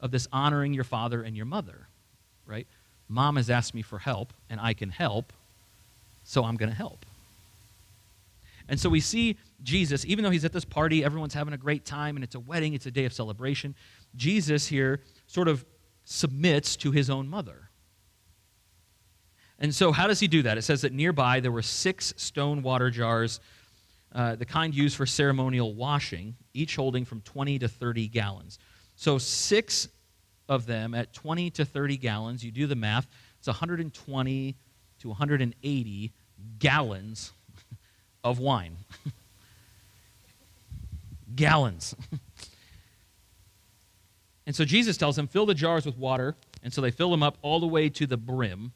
of 0.00 0.10
this 0.10 0.26
honoring 0.32 0.74
your 0.74 0.84
father 0.84 1.22
and 1.22 1.36
your 1.36 1.46
mother, 1.46 1.86
right? 2.44 2.66
Mom 3.08 3.36
has 3.36 3.50
asked 3.50 3.74
me 3.74 3.82
for 3.82 3.98
help, 3.98 4.32
and 4.50 4.60
I 4.60 4.74
can 4.74 4.90
help, 4.90 5.32
so 6.24 6.44
I'm 6.44 6.56
going 6.56 6.70
to 6.70 6.76
help. 6.76 7.06
And 8.68 8.80
so 8.80 8.88
we 8.88 9.00
see 9.00 9.36
Jesus, 9.62 10.04
even 10.06 10.24
though 10.24 10.30
he's 10.30 10.44
at 10.44 10.52
this 10.52 10.64
party, 10.64 11.04
everyone's 11.04 11.34
having 11.34 11.54
a 11.54 11.58
great 11.58 11.84
time, 11.84 12.16
and 12.16 12.24
it's 12.24 12.34
a 12.34 12.40
wedding, 12.40 12.74
it's 12.74 12.86
a 12.86 12.90
day 12.90 13.04
of 13.04 13.12
celebration. 13.12 13.74
Jesus 14.16 14.66
here 14.66 15.00
sort 15.26 15.48
of 15.48 15.64
submits 16.04 16.76
to 16.76 16.90
his 16.90 17.10
own 17.10 17.28
mother. 17.28 17.70
And 19.58 19.74
so, 19.74 19.92
how 19.92 20.06
does 20.06 20.20
he 20.20 20.28
do 20.28 20.42
that? 20.42 20.58
It 20.58 20.62
says 20.62 20.82
that 20.82 20.92
nearby 20.92 21.40
there 21.40 21.52
were 21.52 21.62
six 21.62 22.12
stone 22.16 22.62
water 22.62 22.90
jars, 22.90 23.40
uh, 24.12 24.34
the 24.36 24.44
kind 24.44 24.74
used 24.74 24.96
for 24.96 25.06
ceremonial 25.06 25.74
washing, 25.74 26.36
each 26.52 26.76
holding 26.76 27.04
from 27.04 27.20
20 27.22 27.60
to 27.60 27.68
30 27.68 28.08
gallons. 28.08 28.58
So, 28.96 29.16
six 29.16 29.88
of 30.48 30.66
them 30.66 30.94
at 30.94 31.12
20 31.12 31.50
to 31.50 31.64
30 31.64 31.96
gallons. 31.96 32.44
You 32.44 32.50
do 32.50 32.66
the 32.66 32.76
math, 32.76 33.06
it's 33.38 33.48
120 33.48 34.56
to 35.00 35.08
180 35.08 36.12
gallons 36.58 37.32
of 38.24 38.38
wine. 38.38 38.76
gallons. 41.34 41.94
and 44.46 44.54
so 44.54 44.64
Jesus 44.64 44.96
tells 44.96 45.16
them, 45.16 45.26
fill 45.26 45.46
the 45.46 45.54
jars 45.54 45.86
with 45.86 45.96
water. 45.96 46.36
And 46.62 46.72
so 46.72 46.80
they 46.80 46.90
fill 46.90 47.10
them 47.10 47.22
up 47.22 47.38
all 47.42 47.60
the 47.60 47.66
way 47.66 47.88
to 47.90 48.06
the 48.06 48.16
brim. 48.16 48.72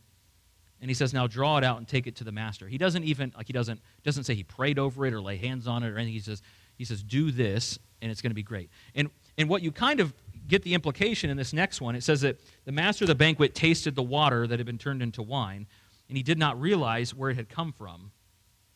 And 0.80 0.88
he 0.88 0.94
says, 0.94 1.12
now 1.12 1.26
draw 1.26 1.58
it 1.58 1.64
out 1.64 1.78
and 1.78 1.86
take 1.86 2.06
it 2.06 2.16
to 2.16 2.24
the 2.24 2.32
master. 2.32 2.66
He 2.66 2.78
doesn't 2.78 3.04
even, 3.04 3.32
like, 3.36 3.46
he 3.46 3.52
doesn't, 3.52 3.80
doesn't 4.02 4.24
say 4.24 4.34
he 4.34 4.44
prayed 4.44 4.78
over 4.78 5.06
it 5.06 5.12
or 5.12 5.20
lay 5.20 5.36
hands 5.36 5.66
on 5.66 5.82
it 5.82 5.90
or 5.90 5.96
anything. 5.96 6.14
He 6.14 6.20
says, 6.20 6.42
he 6.76 6.84
says, 6.84 7.02
do 7.02 7.30
this 7.30 7.78
and 8.00 8.10
it's 8.10 8.22
going 8.22 8.30
to 8.30 8.36
be 8.36 8.42
great. 8.42 8.70
And, 8.94 9.10
and 9.36 9.48
what 9.48 9.62
you 9.62 9.72
kind 9.72 10.00
of 10.00 10.14
get 10.50 10.62
the 10.62 10.74
implication 10.74 11.30
in 11.30 11.36
this 11.36 11.52
next 11.52 11.80
one. 11.80 11.94
It 11.94 12.02
says 12.02 12.20
that 12.20 12.40
the 12.64 12.72
master 12.72 13.04
of 13.04 13.08
the 13.08 13.14
banquet 13.14 13.54
tasted 13.54 13.94
the 13.94 14.02
water 14.02 14.46
that 14.46 14.58
had 14.58 14.66
been 14.66 14.78
turned 14.78 15.02
into 15.02 15.22
wine, 15.22 15.66
and 16.08 16.16
he 16.16 16.22
did 16.22 16.38
not 16.38 16.60
realize 16.60 17.14
where 17.14 17.30
it 17.30 17.36
had 17.36 17.48
come 17.48 17.72
from. 17.72 18.10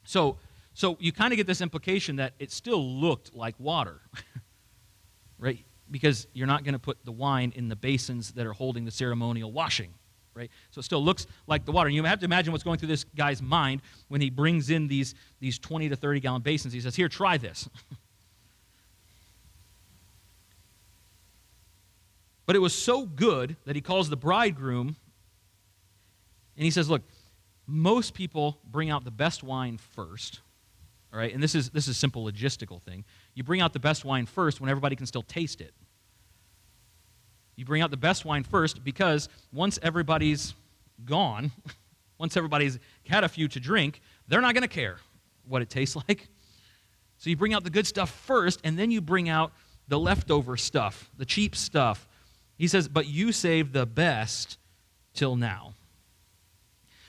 So, 0.04 0.38
so 0.72 0.96
you 1.00 1.12
kind 1.12 1.32
of 1.32 1.36
get 1.36 1.46
this 1.46 1.60
implication 1.60 2.16
that 2.16 2.34
it 2.38 2.50
still 2.50 2.82
looked 2.82 3.34
like 3.34 3.54
water, 3.58 4.00
right? 5.38 5.58
Because 5.90 6.26
you're 6.32 6.46
not 6.46 6.64
going 6.64 6.74
to 6.74 6.78
put 6.78 7.04
the 7.04 7.12
wine 7.12 7.52
in 7.56 7.68
the 7.68 7.76
basins 7.76 8.32
that 8.32 8.46
are 8.46 8.52
holding 8.52 8.84
the 8.84 8.90
ceremonial 8.90 9.52
washing, 9.52 9.92
right? 10.34 10.50
So 10.70 10.78
it 10.78 10.84
still 10.84 11.04
looks 11.04 11.26
like 11.46 11.64
the 11.64 11.72
water. 11.72 11.88
And 11.88 11.96
you 11.96 12.04
have 12.04 12.20
to 12.20 12.24
imagine 12.24 12.52
what's 12.52 12.64
going 12.64 12.78
through 12.78 12.88
this 12.88 13.04
guy's 13.04 13.42
mind 13.42 13.82
when 14.08 14.20
he 14.20 14.30
brings 14.30 14.70
in 14.70 14.88
these, 14.88 15.14
these 15.40 15.58
20 15.58 15.88
to 15.90 15.96
30 15.96 16.20
gallon 16.20 16.42
basins. 16.42 16.72
He 16.72 16.80
says, 16.80 16.96
Here, 16.96 17.08
try 17.08 17.36
this. 17.36 17.68
but 22.46 22.56
it 22.56 22.60
was 22.60 22.74
so 22.74 23.06
good 23.06 23.56
that 23.64 23.74
he 23.74 23.82
calls 23.82 24.10
the 24.10 24.16
bridegroom 24.16 24.96
and 26.56 26.64
he 26.64 26.70
says, 26.70 26.88
Look, 26.88 27.02
most 27.66 28.14
people 28.14 28.58
bring 28.64 28.90
out 28.90 29.04
the 29.04 29.10
best 29.10 29.42
wine 29.42 29.78
first. 29.78 30.40
All 31.12 31.18
right, 31.18 31.32
and 31.32 31.42
this 31.42 31.54
is 31.54 31.70
this 31.70 31.84
is 31.84 31.90
a 31.90 31.98
simple 31.98 32.24
logistical 32.24 32.82
thing. 32.82 33.04
You 33.34 33.44
bring 33.44 33.60
out 33.60 33.72
the 33.72 33.78
best 33.78 34.04
wine 34.04 34.26
first 34.26 34.60
when 34.60 34.68
everybody 34.68 34.96
can 34.96 35.06
still 35.06 35.22
taste 35.22 35.60
it. 35.60 35.72
You 37.56 37.64
bring 37.64 37.82
out 37.82 37.90
the 37.90 37.96
best 37.96 38.24
wine 38.24 38.42
first 38.42 38.82
because 38.82 39.28
once 39.52 39.78
everybody's 39.82 40.54
gone, 41.04 41.52
once 42.18 42.36
everybody's 42.36 42.78
had 43.08 43.24
a 43.24 43.28
few 43.28 43.48
to 43.48 43.60
drink, 43.60 44.00
they're 44.26 44.40
not 44.40 44.54
going 44.54 44.62
to 44.62 44.68
care 44.68 44.96
what 45.46 45.62
it 45.62 45.70
tastes 45.70 45.96
like. 46.08 46.28
So 47.18 47.30
you 47.30 47.36
bring 47.36 47.54
out 47.54 47.64
the 47.64 47.70
good 47.70 47.86
stuff 47.86 48.10
first, 48.10 48.60
and 48.64 48.78
then 48.78 48.90
you 48.90 49.00
bring 49.00 49.28
out 49.28 49.52
the 49.86 49.98
leftover 49.98 50.56
stuff, 50.56 51.10
the 51.16 51.24
cheap 51.24 51.54
stuff. 51.54 52.08
He 52.58 52.68
says, 52.68 52.88
But 52.88 53.06
you 53.06 53.32
saved 53.32 53.72
the 53.72 53.86
best 53.86 54.58
till 55.14 55.36
now. 55.36 55.74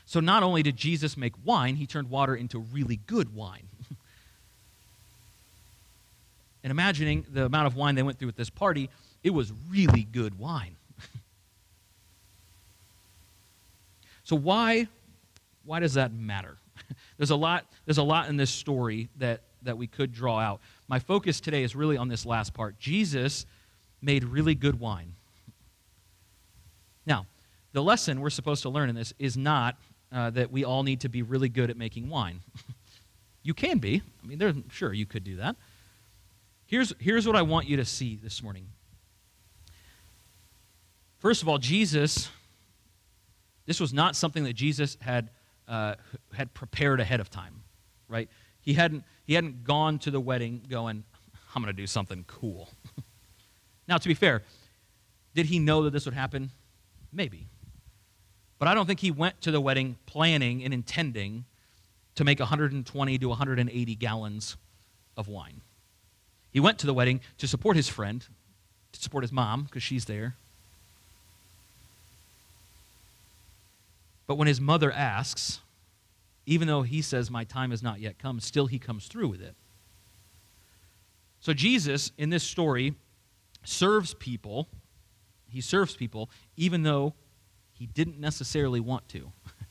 So 0.06 0.20
not 0.20 0.44
only 0.44 0.62
did 0.64 0.78
Jesus 0.78 1.18
make 1.18 1.34
wine, 1.44 1.76
he 1.76 1.88
turned 1.88 2.10
water 2.10 2.36
into 2.36 2.60
really 2.60 3.00
good 3.08 3.36
wine. 3.36 3.68
and 6.64 6.72
imagining 6.72 7.26
the 7.32 7.46
amount 7.46 7.68
of 7.68 7.76
wine 7.76 7.96
they 7.96 8.04
went 8.04 8.20
through 8.20 8.30
at 8.30 8.38
this 8.38 8.52
party, 8.52 8.90
it 9.24 9.32
was 9.32 9.52
really 9.70 10.04
good 10.04 10.38
wine. 10.38 10.76
so 14.24 14.36
why 14.36 14.88
why 15.66 15.80
does 15.80 15.96
that 15.96 16.14
matter? 16.14 16.58
there's 17.18 17.32
a 17.32 17.36
lot 17.36 17.66
there's 17.86 17.98
a 17.98 18.04
lot 18.04 18.30
in 18.30 18.38
this 18.38 18.52
story 18.52 19.10
that 19.18 19.42
that 19.64 19.78
we 19.78 19.88
could 19.88 20.14
draw 20.14 20.40
out. 20.40 20.62
My 20.88 21.00
focus 21.00 21.40
today 21.40 21.64
is 21.64 21.76
really 21.76 21.98
on 21.98 22.08
this 22.08 22.28
last 22.28 22.54
part. 22.54 22.80
Jesus 22.80 23.48
made 24.04 24.24
really 24.24 24.54
good 24.54 24.80
wine. 24.80 25.14
The 27.76 27.84
lesson 27.84 28.22
we're 28.22 28.30
supposed 28.30 28.62
to 28.62 28.70
learn 28.70 28.88
in 28.88 28.96
this 28.96 29.14
is 29.20 29.36
not 29.36 29.76
uh, 30.10 30.30
that 30.30 30.50
we 30.50 30.64
all 30.64 30.84
need 30.84 31.02
to 31.02 31.10
be 31.10 31.24
really 31.24 31.50
good 31.50 31.70
at 31.70 31.76
making 31.76 32.08
wine. 32.08 32.40
you 33.44 33.54
can 33.54 33.80
be. 33.80 34.02
I 34.24 34.28
mean, 34.28 34.64
sure, 34.72 34.94
you 34.94 35.06
could 35.06 35.26
do 35.26 35.36
that. 35.36 35.58
Here's, 36.68 36.94
here's 37.00 37.28
what 37.28 37.36
I 37.36 37.42
want 37.42 37.68
you 37.68 37.76
to 37.76 37.84
see 37.84 38.16
this 38.16 38.42
morning. 38.42 38.68
First 41.20 41.42
of 41.42 41.50
all, 41.50 41.58
Jesus, 41.58 42.30
this 43.66 43.82
was 43.82 43.94
not 43.94 44.16
something 44.16 44.46
that 44.46 44.54
Jesus 44.54 44.96
had, 45.02 45.30
uh, 45.68 45.96
had 46.34 46.54
prepared 46.54 47.02
ahead 47.02 47.20
of 47.20 47.30
time, 47.30 47.62
right? 48.08 48.30
He 48.62 48.76
hadn't, 48.76 49.04
he 49.26 49.34
hadn't 49.34 49.66
gone 49.66 50.00
to 50.00 50.12
the 50.12 50.22
wedding 50.22 50.62
going, 50.70 51.04
I'm 51.54 51.62
going 51.62 51.76
to 51.76 51.82
do 51.82 51.88
something 51.88 52.24
cool. 52.26 52.70
now, 53.90 53.98
to 53.98 54.08
be 54.08 54.14
fair, 54.14 54.44
did 55.34 55.48
he 55.48 55.60
know 55.60 55.84
that 55.84 55.92
this 55.92 56.06
would 56.06 56.14
happen? 56.14 56.52
Maybe. 57.12 57.48
But 58.58 58.68
I 58.68 58.74
don't 58.74 58.86
think 58.86 59.00
he 59.00 59.12
went 59.12 59.42
to 59.42 59.52
the 59.52 59.60
wedding 59.60 59.98
planning 60.06 60.64
and 60.64 60.74
intending 60.74 61.46
to 62.16 62.24
make 62.24 62.40
120 62.40 63.18
to 63.18 63.28
180 63.28 63.96
gallons 63.96 64.56
of 65.18 65.28
wine. 65.28 65.62
He 66.52 66.60
went 66.60 66.80
to 66.80 66.86
the 66.86 66.94
wedding 66.94 67.20
to 67.38 67.48
support 67.48 67.76
his 67.76 67.90
friend, 67.90 68.26
to 68.94 69.00
support 69.02 69.24
his 69.24 69.32
mom, 69.32 69.64
because 69.64 69.84
she's 69.84 70.06
there. 70.06 70.36
But 74.28 74.36
when 74.36 74.48
his 74.48 74.62
mother 74.62 74.92
asks, 74.92 75.60
even 76.46 76.68
though 76.68 76.84
he 76.84 77.02
says, 77.02 77.30
My 77.30 77.44
time 77.44 77.72
has 77.72 77.84
not 77.84 78.00
yet 78.00 78.18
come, 78.18 78.40
still 78.40 78.68
he 78.68 78.80
comes 78.80 79.08
through 79.08 79.28
with 79.28 79.42
it. 79.42 79.56
So 81.42 81.54
Jesus, 81.54 82.12
in 82.18 82.30
this 82.30 82.44
story, 82.44 82.96
serves 83.64 84.14
people. 84.14 84.68
He 85.50 85.62
serves 85.62 85.96
people 85.96 86.30
even 86.58 86.84
though 86.84 87.14
he 87.78 87.86
didn't 87.86 88.20
necessarily 88.20 88.80
want 88.80 89.08
to. 89.10 89.32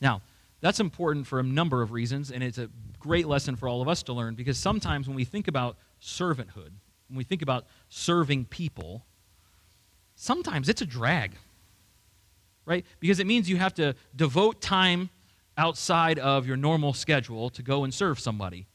now, 0.00 0.20
that's 0.60 0.80
important 0.80 1.26
for 1.26 1.40
a 1.40 1.42
number 1.42 1.82
of 1.82 1.92
reasons, 1.92 2.30
and 2.30 2.42
it's 2.42 2.58
a 2.58 2.68
great 2.98 3.26
lesson 3.26 3.54
for 3.54 3.68
all 3.68 3.82
of 3.82 3.88
us 3.88 4.02
to 4.04 4.12
learn 4.12 4.34
because 4.34 4.58
sometimes 4.58 5.06
when 5.06 5.14
we 5.14 5.24
think 5.24 5.46
about 5.46 5.76
servanthood, 6.02 6.72
when 7.08 7.18
we 7.18 7.24
think 7.24 7.42
about 7.42 7.66
serving 7.88 8.46
people, 8.46 9.04
sometimes 10.16 10.68
it's 10.68 10.80
a 10.80 10.86
drag, 10.86 11.32
right? 12.66 12.84
Because 12.98 13.20
it 13.20 13.26
means 13.26 13.48
you 13.48 13.58
have 13.58 13.74
to 13.74 13.94
devote 14.16 14.60
time 14.60 15.10
outside 15.56 16.18
of 16.18 16.46
your 16.46 16.56
normal 16.56 16.92
schedule 16.92 17.50
to 17.50 17.62
go 17.62 17.84
and 17.84 17.92
serve 17.92 18.18
somebody, 18.18 18.66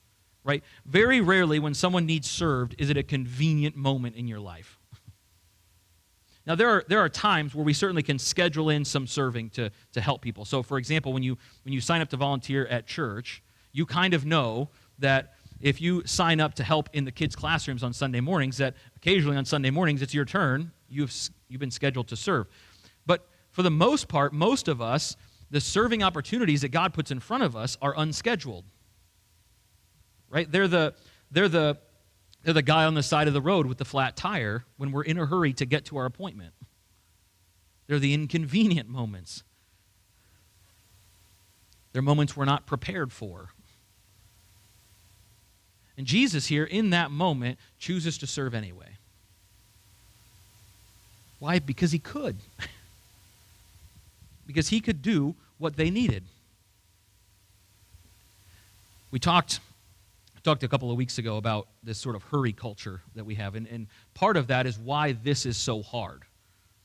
right? 0.44 0.64
Very 0.86 1.22
rarely, 1.22 1.60
when 1.60 1.74
someone 1.74 2.06
needs 2.06 2.30
served, 2.30 2.76
is 2.78 2.90
it 2.90 2.98
a 2.98 3.04
convenient 3.04 3.76
moment 3.76 4.16
in 4.16 4.28
your 4.28 4.40
life. 4.40 4.79
Now, 6.46 6.56
there 6.56 6.70
are, 6.70 6.84
there 6.88 7.00
are 7.00 7.10
times 7.10 7.54
where 7.54 7.64
we 7.64 7.74
certainly 7.74 8.02
can 8.02 8.18
schedule 8.18 8.70
in 8.70 8.86
some 8.86 9.06
serving 9.06 9.52
to, 9.52 9.70
to 9.94 10.02
help 10.02 10.22
people. 10.22 10.46
So, 10.46 10.64
for 10.64 10.78
example, 10.78 11.14
when 11.14 11.24
you, 11.24 11.38
when 11.64 11.74
you 11.74 11.82
sign 11.82 12.02
up 12.02 12.10
to 12.10 12.18
volunteer 12.18 12.66
at 12.68 12.88
church, 12.88 13.44
you 13.72 13.86
kind 13.86 14.14
of 14.14 14.26
know 14.26 14.70
that 15.00 15.34
if 15.62 15.82
you 15.82 16.06
sign 16.06 16.40
up 16.40 16.54
to 16.56 16.64
help 16.64 16.90
in 16.94 17.06
the 17.06 17.12
kids' 17.12 17.36
classrooms 17.36 17.84
on 17.84 17.94
Sunday 17.94 18.22
mornings, 18.22 18.58
that 18.58 18.76
occasionally 18.96 19.38
on 19.38 19.46
Sunday 19.46 19.70
mornings 19.70 20.02
it's 20.02 20.14
your 20.14 20.26
turn. 20.26 20.72
You've, 20.90 21.14
you've 21.50 21.60
been 21.60 21.72
scheduled 21.72 22.08
to 22.08 22.16
serve. 22.16 22.48
But 23.06 23.28
for 23.52 23.62
the 23.62 23.72
most 23.72 24.08
part, 24.08 24.34
most 24.34 24.68
of 24.68 24.82
us, 24.82 25.16
the 25.52 25.62
serving 25.62 26.04
opportunities 26.04 26.62
that 26.62 26.70
God 26.70 26.94
puts 26.94 27.12
in 27.12 27.20
front 27.20 27.44
of 27.44 27.56
us 27.56 27.78
are 27.82 27.94
unscheduled. 27.98 28.66
Right? 30.30 30.50
They're 30.52 30.68
the, 30.68 30.94
they're 31.32 31.50
the 31.50 31.78
they're 32.44 32.54
the 32.54 32.62
guy 32.62 32.86
on 32.86 32.94
the 32.94 33.04
side 33.04 33.28
of 33.28 33.34
the 33.34 33.42
road 33.42 33.66
with 33.66 33.78
the 33.78 33.86
flat 33.86 34.16
tire 34.16 34.66
when 34.78 34.92
we're 34.92 35.04
in 35.04 35.18
a 35.18 35.26
hurry 35.26 35.54
to 35.54 35.66
get 35.66 35.86
to 35.86 35.98
our 35.98 36.06
appointment. 36.06 36.54
They're 37.88 38.00
the 38.00 38.14
inconvenient 38.14 38.88
moments. 38.88 39.44
They're 41.92 42.02
moments 42.02 42.38
we're 42.38 42.46
not 42.46 42.66
prepared 42.66 43.12
for. 43.12 43.50
And 45.98 46.08
Jesus 46.08 46.46
here, 46.46 46.64
in 46.64 46.92
that 46.92 47.12
moment, 47.12 47.60
chooses 47.78 48.18
to 48.20 48.28
serve 48.28 48.54
anyway. 48.54 48.98
Why? 51.40 51.60
Because 51.60 51.92
he 51.92 52.00
could. 52.00 52.38
because 54.48 54.70
he 54.70 54.80
could 54.80 55.02
do 55.02 55.36
what 55.58 55.76
they 55.76 55.90
needed. 55.90 56.24
We 59.12 59.20
talked 59.20 59.60
I 60.40 60.42
talked 60.42 60.64
a 60.64 60.70
couple 60.70 60.90
of 60.90 60.96
weeks 60.96 61.18
ago 61.18 61.36
about 61.36 61.68
this 61.84 61.98
sort 61.98 62.16
of 62.16 62.24
hurry 62.24 62.54
culture 62.54 63.02
that 63.16 63.26
we 63.26 63.36
have, 63.36 63.56
and, 63.56 63.68
and 63.68 63.88
part 64.14 64.38
of 64.38 64.48
that 64.48 64.66
is 64.66 64.80
why 64.80 65.12
this 65.12 65.46
is 65.46 65.58
so 65.58 65.82
hard 65.82 66.24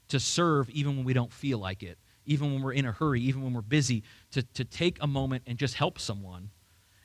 to 0.09 0.19
serve 0.19 0.69
even 0.71 0.97
when 0.97 1.05
we 1.05 1.13
don't 1.13 1.33
feel 1.33 1.59
like 1.59 1.85
it, 1.85 1.97
even 2.27 2.53
when 2.53 2.63
we're 2.65 2.73
in 2.73 2.85
a 2.85 2.91
hurry, 2.91 3.21
even 3.21 3.45
when 3.45 3.53
we're 3.53 3.61
busy, 3.61 4.03
to, 4.33 4.43
to 4.55 4.65
take 4.65 4.99
a 5.01 5.07
moment 5.07 5.45
and 5.47 5.57
just 5.57 5.75
help 5.75 6.01
someone. 6.01 6.51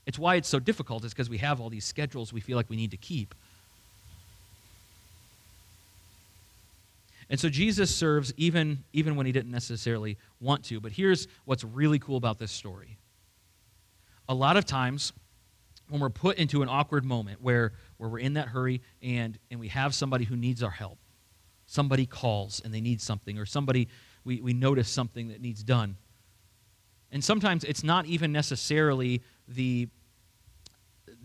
It's 0.07 0.17
why 0.17 0.35
it's 0.35 0.49
so 0.49 0.57
difficult, 0.57 1.05
is 1.05 1.13
because 1.13 1.29
we 1.29 1.37
have 1.37 1.61
all 1.61 1.69
these 1.69 1.85
schedules 1.85 2.33
we 2.33 2.41
feel 2.41 2.57
like 2.57 2.67
we 2.67 2.77
need 2.77 2.91
to 2.91 2.97
keep. 2.97 3.35
And 7.29 7.39
so 7.39 7.47
Jesus 7.47 7.95
serves 7.95 8.33
even, 8.37 8.85
even 8.91 9.15
when 9.15 9.27
he 9.27 9.31
didn't 9.31 9.51
necessarily 9.51 10.17
want 10.41 10.63
to. 10.65 10.79
But 10.79 10.93
here's 10.93 11.27
what's 11.45 11.63
really 11.63 11.99
cool 11.99 12.17
about 12.17 12.39
this 12.39 12.51
story. 12.51 12.97
A 14.27 14.33
lot 14.33 14.57
of 14.57 14.65
times, 14.65 15.13
when 15.89 15.99
we're 15.99 16.09
put 16.09 16.37
into 16.37 16.61
an 16.61 16.69
awkward 16.69 17.03
moment 17.03 17.41
where, 17.41 17.73
where 17.97 18.09
we're 18.09 18.19
in 18.19 18.35
that 18.35 18.47
hurry 18.47 18.81
and, 19.01 19.37
and 19.51 19.59
we 19.59 19.67
have 19.69 19.93
somebody 19.93 20.23
who 20.23 20.35
needs 20.35 20.63
our 20.63 20.69
help, 20.69 20.97
somebody 21.65 22.05
calls 22.05 22.61
and 22.63 22.73
they 22.73 22.81
need 22.81 23.01
something, 23.01 23.37
or 23.37 23.45
somebody, 23.45 23.87
we, 24.23 24.39
we 24.39 24.53
notice 24.53 24.87
something 24.87 25.29
that 25.29 25.41
needs 25.41 25.63
done. 25.63 25.97
And 27.11 27.23
sometimes 27.23 27.63
it's 27.63 27.83
not 27.83 28.05
even 28.05 28.31
necessarily 28.31 29.23
the, 29.47 29.87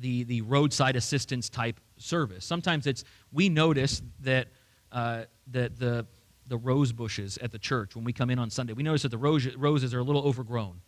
the, 0.00 0.25
the 0.25 0.40
roadside 0.42 0.97
assistance 0.97 1.50
type 1.50 1.78
service. 1.99 2.44
Sometimes 2.44 2.87
it's 2.87 3.04
we 3.33 3.50
notice 3.50 4.02
that, 4.21 4.49
uh, 4.92 5.25
that 5.52 5.78
the, 5.78 6.06
the 6.47 6.56
rose 6.56 6.92
bushes 6.92 7.37
at 7.38 7.52
the 7.52 7.59
church, 7.59 7.94
when 7.94 8.04
we 8.04 8.14
come 8.14 8.30
in 8.30 8.38
on 8.38 8.49
Sunday, 8.49 8.73
we 8.73 8.83
notice 8.83 9.02
that 9.02 9.11
the 9.11 9.18
rose, 9.18 9.47
roses 9.56 9.92
are 9.92 9.99
a 9.99 10.04
little 10.04 10.23
overgrown. 10.23 10.80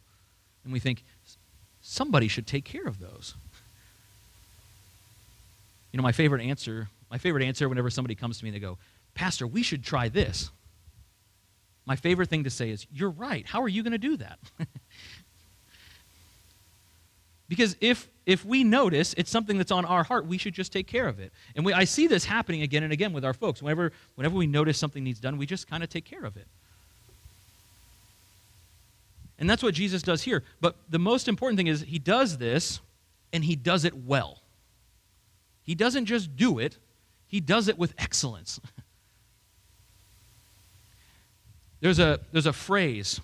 And 0.64 0.72
we 0.72 0.80
think, 0.80 1.04
somebody 1.86 2.26
should 2.26 2.46
take 2.46 2.64
care 2.64 2.86
of 2.86 2.98
those. 2.98 3.36
You 5.96 6.02
know, 6.02 6.02
my 6.02 6.12
favorite 6.12 6.42
answer, 6.42 6.90
my 7.10 7.16
favorite 7.16 7.42
answer 7.42 7.70
whenever 7.70 7.88
somebody 7.88 8.14
comes 8.14 8.36
to 8.36 8.44
me 8.44 8.50
and 8.50 8.54
they 8.54 8.60
go, 8.60 8.76
Pastor, 9.14 9.46
we 9.46 9.62
should 9.62 9.82
try 9.82 10.10
this. 10.10 10.50
My 11.86 11.96
favorite 11.96 12.28
thing 12.28 12.44
to 12.44 12.50
say 12.50 12.68
is, 12.68 12.86
You're 12.92 13.08
right. 13.08 13.46
How 13.46 13.62
are 13.62 13.68
you 13.68 13.82
going 13.82 13.92
to 13.92 13.98
do 13.98 14.18
that? 14.18 14.38
Because 17.48 17.76
if 17.80 18.08
if 18.26 18.44
we 18.44 18.64
notice 18.64 19.14
it's 19.16 19.30
something 19.30 19.56
that's 19.56 19.70
on 19.70 19.84
our 19.84 20.02
heart, 20.02 20.26
we 20.26 20.36
should 20.36 20.52
just 20.52 20.72
take 20.72 20.88
care 20.88 21.06
of 21.06 21.20
it. 21.20 21.32
And 21.54 21.64
we, 21.64 21.72
I 21.72 21.84
see 21.84 22.08
this 22.08 22.24
happening 22.24 22.62
again 22.62 22.82
and 22.82 22.92
again 22.92 23.12
with 23.12 23.24
our 23.24 23.32
folks. 23.32 23.62
Whenever 23.62 23.92
whenever 24.16 24.34
we 24.34 24.48
notice 24.48 24.76
something 24.78 25.04
needs 25.04 25.20
done, 25.20 25.38
we 25.38 25.46
just 25.46 25.70
kind 25.70 25.84
of 25.84 25.88
take 25.88 26.04
care 26.04 26.24
of 26.24 26.36
it. 26.36 26.48
And 29.38 29.48
that's 29.48 29.62
what 29.62 29.74
Jesus 29.74 30.02
does 30.02 30.22
here. 30.22 30.42
But 30.60 30.74
the 30.90 30.98
most 30.98 31.28
important 31.28 31.56
thing 31.56 31.68
is 31.68 31.82
he 31.82 32.00
does 32.00 32.36
this 32.36 32.80
and 33.32 33.44
he 33.44 33.54
does 33.54 33.84
it 33.84 33.94
well. 33.94 34.42
He 35.66 35.74
doesn't 35.74 36.06
just 36.06 36.36
do 36.36 36.58
it, 36.58 36.78
he 37.26 37.40
does 37.40 37.68
it 37.68 37.76
with 37.76 37.92
excellence. 37.98 38.60
there's, 41.80 41.98
a, 41.98 42.20
there's 42.32 42.46
a 42.46 42.52
phrase 42.52 43.20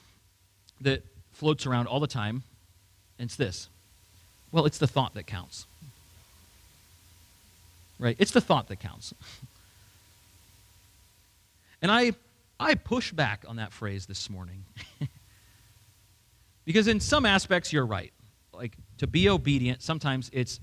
that 0.80 1.04
floats 1.30 1.64
around 1.64 1.86
all 1.86 2.00
the 2.00 2.06
time, 2.06 2.42
and 3.18 3.26
it's 3.26 3.36
this 3.36 3.68
well, 4.52 4.66
it's 4.66 4.78
the 4.78 4.86
thought 4.86 5.14
that 5.14 5.26
counts. 5.26 5.66
Right? 7.98 8.16
It's 8.18 8.32
the 8.32 8.40
thought 8.40 8.68
that 8.68 8.80
counts. 8.80 9.14
and 11.82 11.90
I, 11.90 12.12
I 12.60 12.74
push 12.74 13.12
back 13.12 13.44
on 13.48 13.56
that 13.56 13.72
phrase 13.72 14.06
this 14.06 14.28
morning. 14.28 14.64
because 16.66 16.86
in 16.86 17.00
some 17.00 17.24
aspects, 17.24 17.72
you're 17.72 17.86
right. 17.86 18.12
Like, 18.52 18.76
to 18.98 19.06
be 19.06 19.30
obedient, 19.30 19.82
sometimes 19.82 20.28
it's 20.34 20.60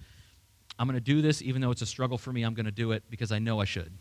I'm 0.80 0.88
going 0.88 0.96
to 0.96 1.02
do 1.02 1.22
this 1.22 1.42
even 1.42 1.62
though 1.62 1.72
it's 1.72 1.82
a 1.82 1.86
struggle 1.86 2.18
for 2.18 2.32
me. 2.32 2.44
I'm 2.44 2.54
going 2.54 2.66
to 2.66 2.72
do 2.72 2.94
it 2.94 3.04
because 3.10 3.34
I 3.34 3.38
know 3.38 3.60
I 3.60 3.66
should. 3.66 3.92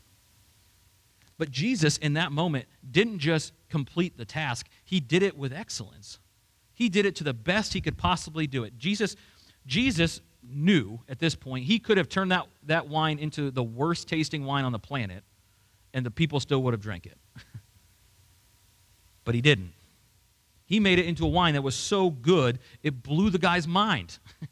But 1.37 1.51
Jesus, 1.51 1.99
in 1.99 2.15
that 2.15 2.33
moment, 2.33 2.67
didn't 2.89 3.19
just 3.19 3.53
complete 3.69 4.17
the 4.17 4.25
task, 4.25 4.69
he 4.85 5.01
did 5.01 5.23
it 5.23 5.37
with 5.37 5.53
excellence. 5.53 6.21
He 6.73 6.89
did 6.89 7.05
it 7.05 7.17
to 7.17 7.25
the 7.25 7.35
best 7.35 7.73
he 7.73 7.81
could 7.81 7.99
possibly 7.99 8.47
do 8.47 8.63
it. 8.63 8.79
Jesus, 8.79 9.17
Jesus 9.67 10.21
knew 10.49 11.01
at 11.09 11.19
this 11.19 11.35
point 11.35 11.65
he 11.65 11.81
could 11.81 11.97
have 11.97 12.09
turned 12.09 12.31
that, 12.31 12.47
that 12.65 12.89
wine 12.89 13.19
into 13.19 13.51
the 13.51 13.63
worst 13.63 14.09
tasting 14.09 14.45
wine 14.45 14.65
on 14.65 14.73
the 14.73 14.79
planet, 14.79 15.25
and 15.93 16.07
the 16.07 16.11
people 16.11 16.39
still 16.39 16.63
would 16.63 16.75
have 16.75 16.81
drank 16.81 17.07
it. 17.07 17.19
but 19.25 19.35
he 19.35 19.41
didn't. 19.41 19.73
He 20.65 20.81
made 20.81 20.99
it 20.99 21.07
into 21.07 21.25
a 21.25 21.29
wine 21.29 21.55
that 21.55 21.63
was 21.63 21.75
so 21.75 22.11
good, 22.11 22.59
it 22.83 23.03
blew 23.03 23.31
the 23.31 23.39
guy's 23.39 23.67
mind. 23.67 24.19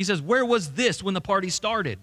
He 0.00 0.04
says, 0.04 0.22
Where 0.22 0.46
was 0.46 0.72
this 0.72 1.02
when 1.02 1.12
the 1.12 1.20
party 1.20 1.50
started? 1.50 1.98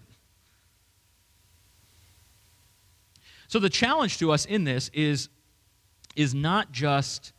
So 3.48 3.58
the 3.58 3.72
challenge 3.72 4.20
to 4.20 4.32
us 4.32 4.46
in 4.46 4.66
this 4.66 4.92
is, 4.94 5.30
is 6.16 6.36
not 6.36 6.72
just 6.72 7.34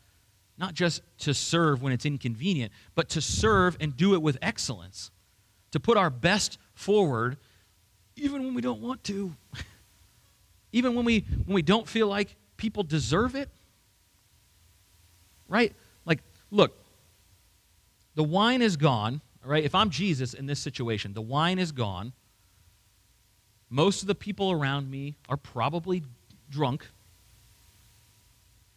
not 0.59 0.75
just 0.75 1.03
to 1.19 1.33
serve 1.33 1.81
when 1.81 1.93
it's 1.93 2.05
inconvenient, 2.05 2.73
but 2.97 3.09
to 3.11 3.21
serve 3.21 3.77
and 3.79 3.97
do 3.97 4.15
it 4.15 4.21
with 4.21 4.37
excellence. 4.43 5.13
To 5.71 5.79
put 5.79 5.97
our 5.97 6.11
best 6.11 6.59
forward 6.75 7.37
even 8.17 8.43
when 8.43 8.55
we 8.55 8.61
don't 8.61 8.81
want 8.81 9.05
to. 9.05 9.37
even 10.73 10.97
when 10.97 11.05
we 11.05 11.21
when 11.45 11.55
we 11.55 11.63
don't 11.63 11.87
feel 11.87 12.09
like 12.09 12.35
people 12.57 12.83
deserve 12.83 13.37
it. 13.37 13.49
Right? 15.47 15.73
Like 16.05 16.19
look, 16.51 16.77
the 18.17 18.25
wine 18.25 18.61
is 18.61 18.77
gone 18.77 19.21
right? 19.49 19.65
If 19.65 19.75
I'm 19.75 19.91
Jesus 19.91 20.35
in 20.35 20.47
this 20.47 20.61
situation, 20.61 21.15
the 21.15 21.23
wine 21.23 21.59
is 21.59 21.73
gone. 21.73 22.13
Most 23.71 24.03
of 24.03 24.07
the 24.07 24.15
people 24.15 24.53
around 24.53 24.91
me 24.91 25.17
are 25.29 25.37
probably 25.37 26.03
drunk. 26.51 26.87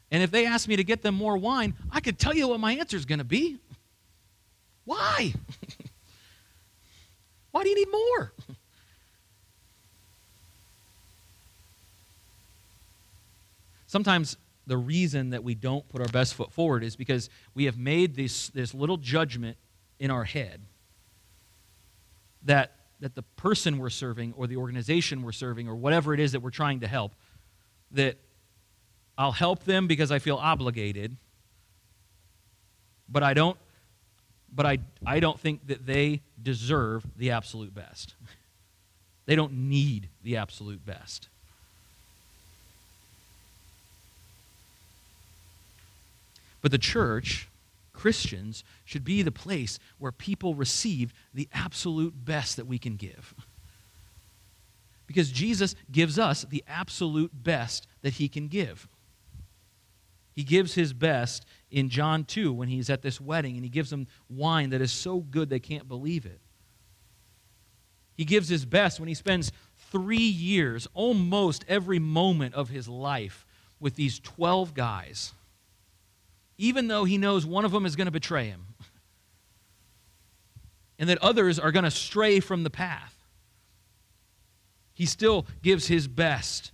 And 0.09 0.23
if 0.23 0.31
they 0.31 0.45
ask 0.45 0.67
me 0.67 0.77
to 0.77 0.83
get 0.83 1.01
them 1.01 1.15
more 1.15 1.37
wine, 1.37 1.73
I 1.91 1.99
could 1.99 2.17
tell 2.17 2.33
you 2.33 2.47
what 2.47 2.59
my 2.59 2.73
answer 2.73 2.97
is 2.97 3.05
going 3.05 3.19
to 3.19 3.25
be. 3.25 3.57
Why? 4.85 5.33
Why 7.51 7.63
do 7.63 7.69
you 7.69 7.75
need 7.75 7.91
more? 7.91 8.31
Sometimes 13.87 14.37
the 14.67 14.77
reason 14.77 15.31
that 15.31 15.43
we 15.43 15.53
don't 15.53 15.87
put 15.89 15.99
our 15.99 16.07
best 16.07 16.33
foot 16.33 16.53
forward 16.53 16.81
is 16.81 16.95
because 16.95 17.29
we 17.53 17.65
have 17.65 17.77
made 17.77 18.15
this, 18.15 18.47
this 18.49 18.73
little 18.73 18.95
judgment 18.95 19.57
in 20.01 20.09
our 20.09 20.23
head 20.23 20.59
that, 22.43 22.71
that 22.99 23.13
the 23.13 23.21
person 23.21 23.77
we're 23.77 23.91
serving 23.91 24.33
or 24.35 24.47
the 24.47 24.57
organization 24.57 25.21
we're 25.21 25.31
serving 25.31 25.67
or 25.69 25.75
whatever 25.75 26.11
it 26.11 26.19
is 26.19 26.31
that 26.31 26.41
we're 26.41 26.49
trying 26.49 26.79
to 26.79 26.87
help, 26.87 27.13
that 27.91 28.17
I'll 29.15 29.31
help 29.31 29.63
them 29.63 29.85
because 29.85 30.11
I 30.11 30.17
feel 30.17 30.37
obligated, 30.37 31.15
but 33.07 33.23
I 33.23 33.35
don't 33.35 33.57
but 34.53 34.65
I, 34.65 34.79
I 35.05 35.21
don't 35.21 35.39
think 35.39 35.67
that 35.67 35.85
they 35.85 36.23
deserve 36.41 37.05
the 37.15 37.31
absolute 37.31 37.73
best. 37.73 38.15
They 39.27 39.35
don't 39.35 39.53
need 39.53 40.09
the 40.23 40.37
absolute 40.37 40.83
best. 40.83 41.29
But 46.61 46.71
the 46.71 46.79
church 46.79 47.47
Christians 47.93 48.63
should 48.85 49.03
be 49.03 49.21
the 49.21 49.31
place 49.31 49.79
where 49.97 50.11
people 50.11 50.55
receive 50.55 51.13
the 51.33 51.49
absolute 51.53 52.13
best 52.25 52.55
that 52.55 52.67
we 52.67 52.77
can 52.77 52.95
give. 52.95 53.33
Because 55.07 55.29
Jesus 55.29 55.75
gives 55.91 56.17
us 56.17 56.45
the 56.45 56.63
absolute 56.69 57.31
best 57.33 57.85
that 58.01 58.13
he 58.13 58.29
can 58.29 58.47
give. 58.47 58.87
He 60.31 60.43
gives 60.43 60.73
his 60.73 60.93
best 60.93 61.45
in 61.69 61.89
John 61.89 62.23
2 62.23 62.53
when 62.53 62.69
he's 62.69 62.89
at 62.89 63.01
this 63.01 63.19
wedding, 63.19 63.55
and 63.55 63.65
he 63.65 63.69
gives 63.69 63.89
them 63.89 64.07
wine 64.29 64.69
that 64.69 64.79
is 64.79 64.89
so 64.93 65.19
good 65.19 65.49
they 65.49 65.59
can't 65.59 65.85
believe 65.85 66.25
it. 66.25 66.39
He 68.15 68.23
gives 68.23 68.47
his 68.47 68.63
best 68.63 69.01
when 69.01 69.09
he 69.09 69.13
spends 69.13 69.51
three 69.91 70.15
years, 70.15 70.87
almost 70.93 71.65
every 71.67 71.99
moment 71.99 72.55
of 72.55 72.69
his 72.69 72.87
life, 72.87 73.45
with 73.81 73.95
these 73.95 74.17
12 74.19 74.73
guys 74.73 75.33
even 76.61 76.87
though 76.87 77.05
he 77.05 77.17
knows 77.17 77.43
one 77.43 77.65
of 77.65 77.71
them 77.71 77.87
is 77.87 77.95
going 77.95 78.05
to 78.05 78.11
betray 78.11 78.45
him 78.45 78.67
and 80.99 81.09
that 81.09 81.17
others 81.17 81.57
are 81.57 81.71
going 81.71 81.83
to 81.83 81.91
stray 81.91 82.39
from 82.39 82.61
the 82.61 82.69
path. 82.69 83.15
He 84.93 85.07
still 85.07 85.47
gives 85.63 85.87
his 85.87 86.07
best, 86.07 86.71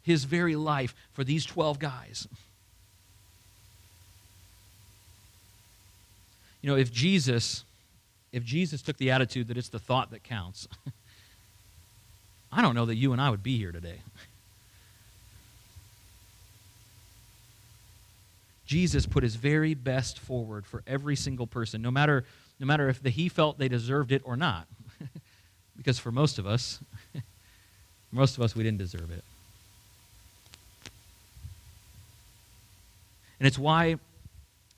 his 0.00 0.24
very 0.24 0.56
life, 0.56 0.94
for 1.12 1.24
these 1.24 1.44
12 1.44 1.78
guys. 1.78 2.26
You 6.62 6.70
know, 6.70 6.76
if 6.76 6.90
Jesus 6.90 7.64
if 8.32 8.44
Jesus 8.44 8.80
took 8.80 8.96
the 8.96 9.10
attitude 9.10 9.48
that 9.48 9.58
it's 9.58 9.68
the 9.68 9.78
thought 9.78 10.10
that 10.12 10.24
counts, 10.24 10.66
I 12.52 12.62
don't 12.62 12.74
know 12.74 12.86
that 12.86 12.94
you 12.94 13.12
and 13.12 13.20
I 13.20 13.28
would 13.28 13.42
be 13.42 13.58
here 13.58 13.72
today. 13.72 14.00
Jesus 18.72 19.04
put 19.04 19.22
his 19.22 19.36
very 19.36 19.74
best 19.74 20.18
forward 20.18 20.64
for 20.64 20.82
every 20.86 21.14
single 21.14 21.46
person, 21.46 21.82
no 21.82 21.90
matter, 21.90 22.24
no 22.58 22.66
matter 22.66 22.88
if 22.88 23.02
the, 23.02 23.10
he 23.10 23.28
felt 23.28 23.58
they 23.58 23.68
deserved 23.68 24.12
it 24.12 24.22
or 24.24 24.34
not. 24.34 24.66
because 25.76 25.98
for 25.98 26.10
most 26.10 26.38
of 26.38 26.46
us, 26.46 26.80
most 28.12 28.38
of 28.38 28.42
us, 28.42 28.56
we 28.56 28.62
didn't 28.62 28.78
deserve 28.78 29.10
it. 29.10 29.22
And 33.38 33.46
it's 33.46 33.58
why, 33.58 33.96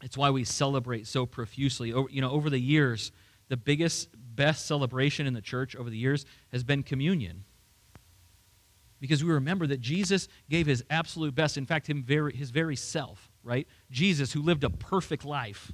it's 0.03 0.19
why 0.19 0.31
we 0.31 0.43
celebrate 0.43 1.07
so 1.07 1.25
profusely. 1.25 1.93
Over, 1.93 2.11
you 2.11 2.21
know, 2.21 2.33
over 2.33 2.51
the 2.51 2.59
years, 2.59 3.13
the 3.49 3.57
biggest, 3.57 4.09
best 4.35 4.67
celebration 4.67 5.25
in 5.29 5.35
the 5.35 5.41
church 5.41 5.77
over 5.77 5.89
the 5.89 5.97
years 5.97 6.27
has 6.51 6.65
been 6.65 6.83
communion 6.83 7.45
because 9.01 9.23
we 9.23 9.31
remember 9.31 9.69
that 9.69 9.81
Jesus 9.81 10.27
gave 10.51 10.67
his 10.67 10.83
absolute 10.91 11.37
best, 11.37 11.57
in 11.57 11.65
fact, 11.65 11.89
him 11.89 12.03
very, 12.03 12.35
his 12.35 12.51
very 12.51 12.75
self, 12.75 13.31
right? 13.45 13.69
Jesus, 13.91 14.33
who 14.33 14.43
lived 14.43 14.65
a 14.65 14.71
perfect 14.71 15.25
life, 15.25 15.71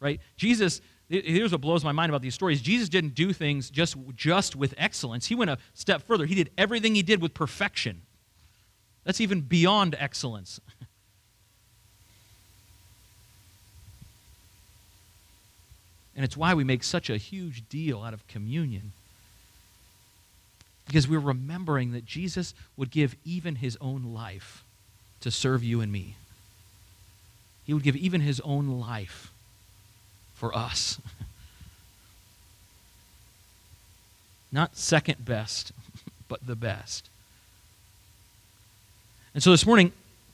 right? 0.00 0.20
Jesus, 0.36 0.80
here's 1.08 1.52
what 1.52 1.60
blows 1.60 1.84
my 1.84 1.92
mind 1.92 2.10
about 2.10 2.20
these 2.20 2.34
stories 2.34 2.60
Jesus 2.60 2.88
didn't 2.88 3.14
do 3.14 3.32
things 3.32 3.70
just, 3.70 3.96
just 4.14 4.56
with 4.56 4.74
excellence, 4.76 5.26
he 5.26 5.34
went 5.34 5.50
a 5.50 5.58
step 5.74 6.02
further. 6.02 6.26
He 6.26 6.34
did 6.34 6.50
everything 6.58 6.94
he 6.94 7.02
did 7.02 7.22
with 7.22 7.32
perfection. 7.32 8.02
That's 9.04 9.20
even 9.20 9.40
beyond 9.40 9.94
excellence. 9.98 10.60
And 16.16 16.24
it's 16.24 16.36
why 16.36 16.54
we 16.54 16.64
make 16.64 16.82
such 16.82 17.10
a 17.10 17.18
huge 17.18 17.68
deal 17.68 18.02
out 18.02 18.14
of 18.14 18.26
communion 18.26 18.92
because 20.86 21.06
we're 21.06 21.18
remembering 21.18 21.92
that 21.92 22.06
Jesus 22.06 22.54
would 22.76 22.90
give 22.90 23.16
even 23.24 23.56
his 23.56 23.76
own 23.80 24.14
life 24.14 24.64
to 25.20 25.30
serve 25.30 25.62
you 25.62 25.80
and 25.82 25.92
me. 25.92 26.16
He 27.66 27.74
would 27.74 27.82
give 27.82 27.96
even 27.96 28.20
his 28.20 28.40
own 28.40 28.80
life 28.80 29.30
for 30.34 30.56
us. 30.56 31.00
Not 34.52 34.76
second 34.76 35.24
best, 35.24 35.72
but 36.28 36.46
the 36.46 36.54
best. 36.54 37.08
And 39.34 39.42
so 39.42 39.50
this 39.50 39.66
morning, 39.66 39.92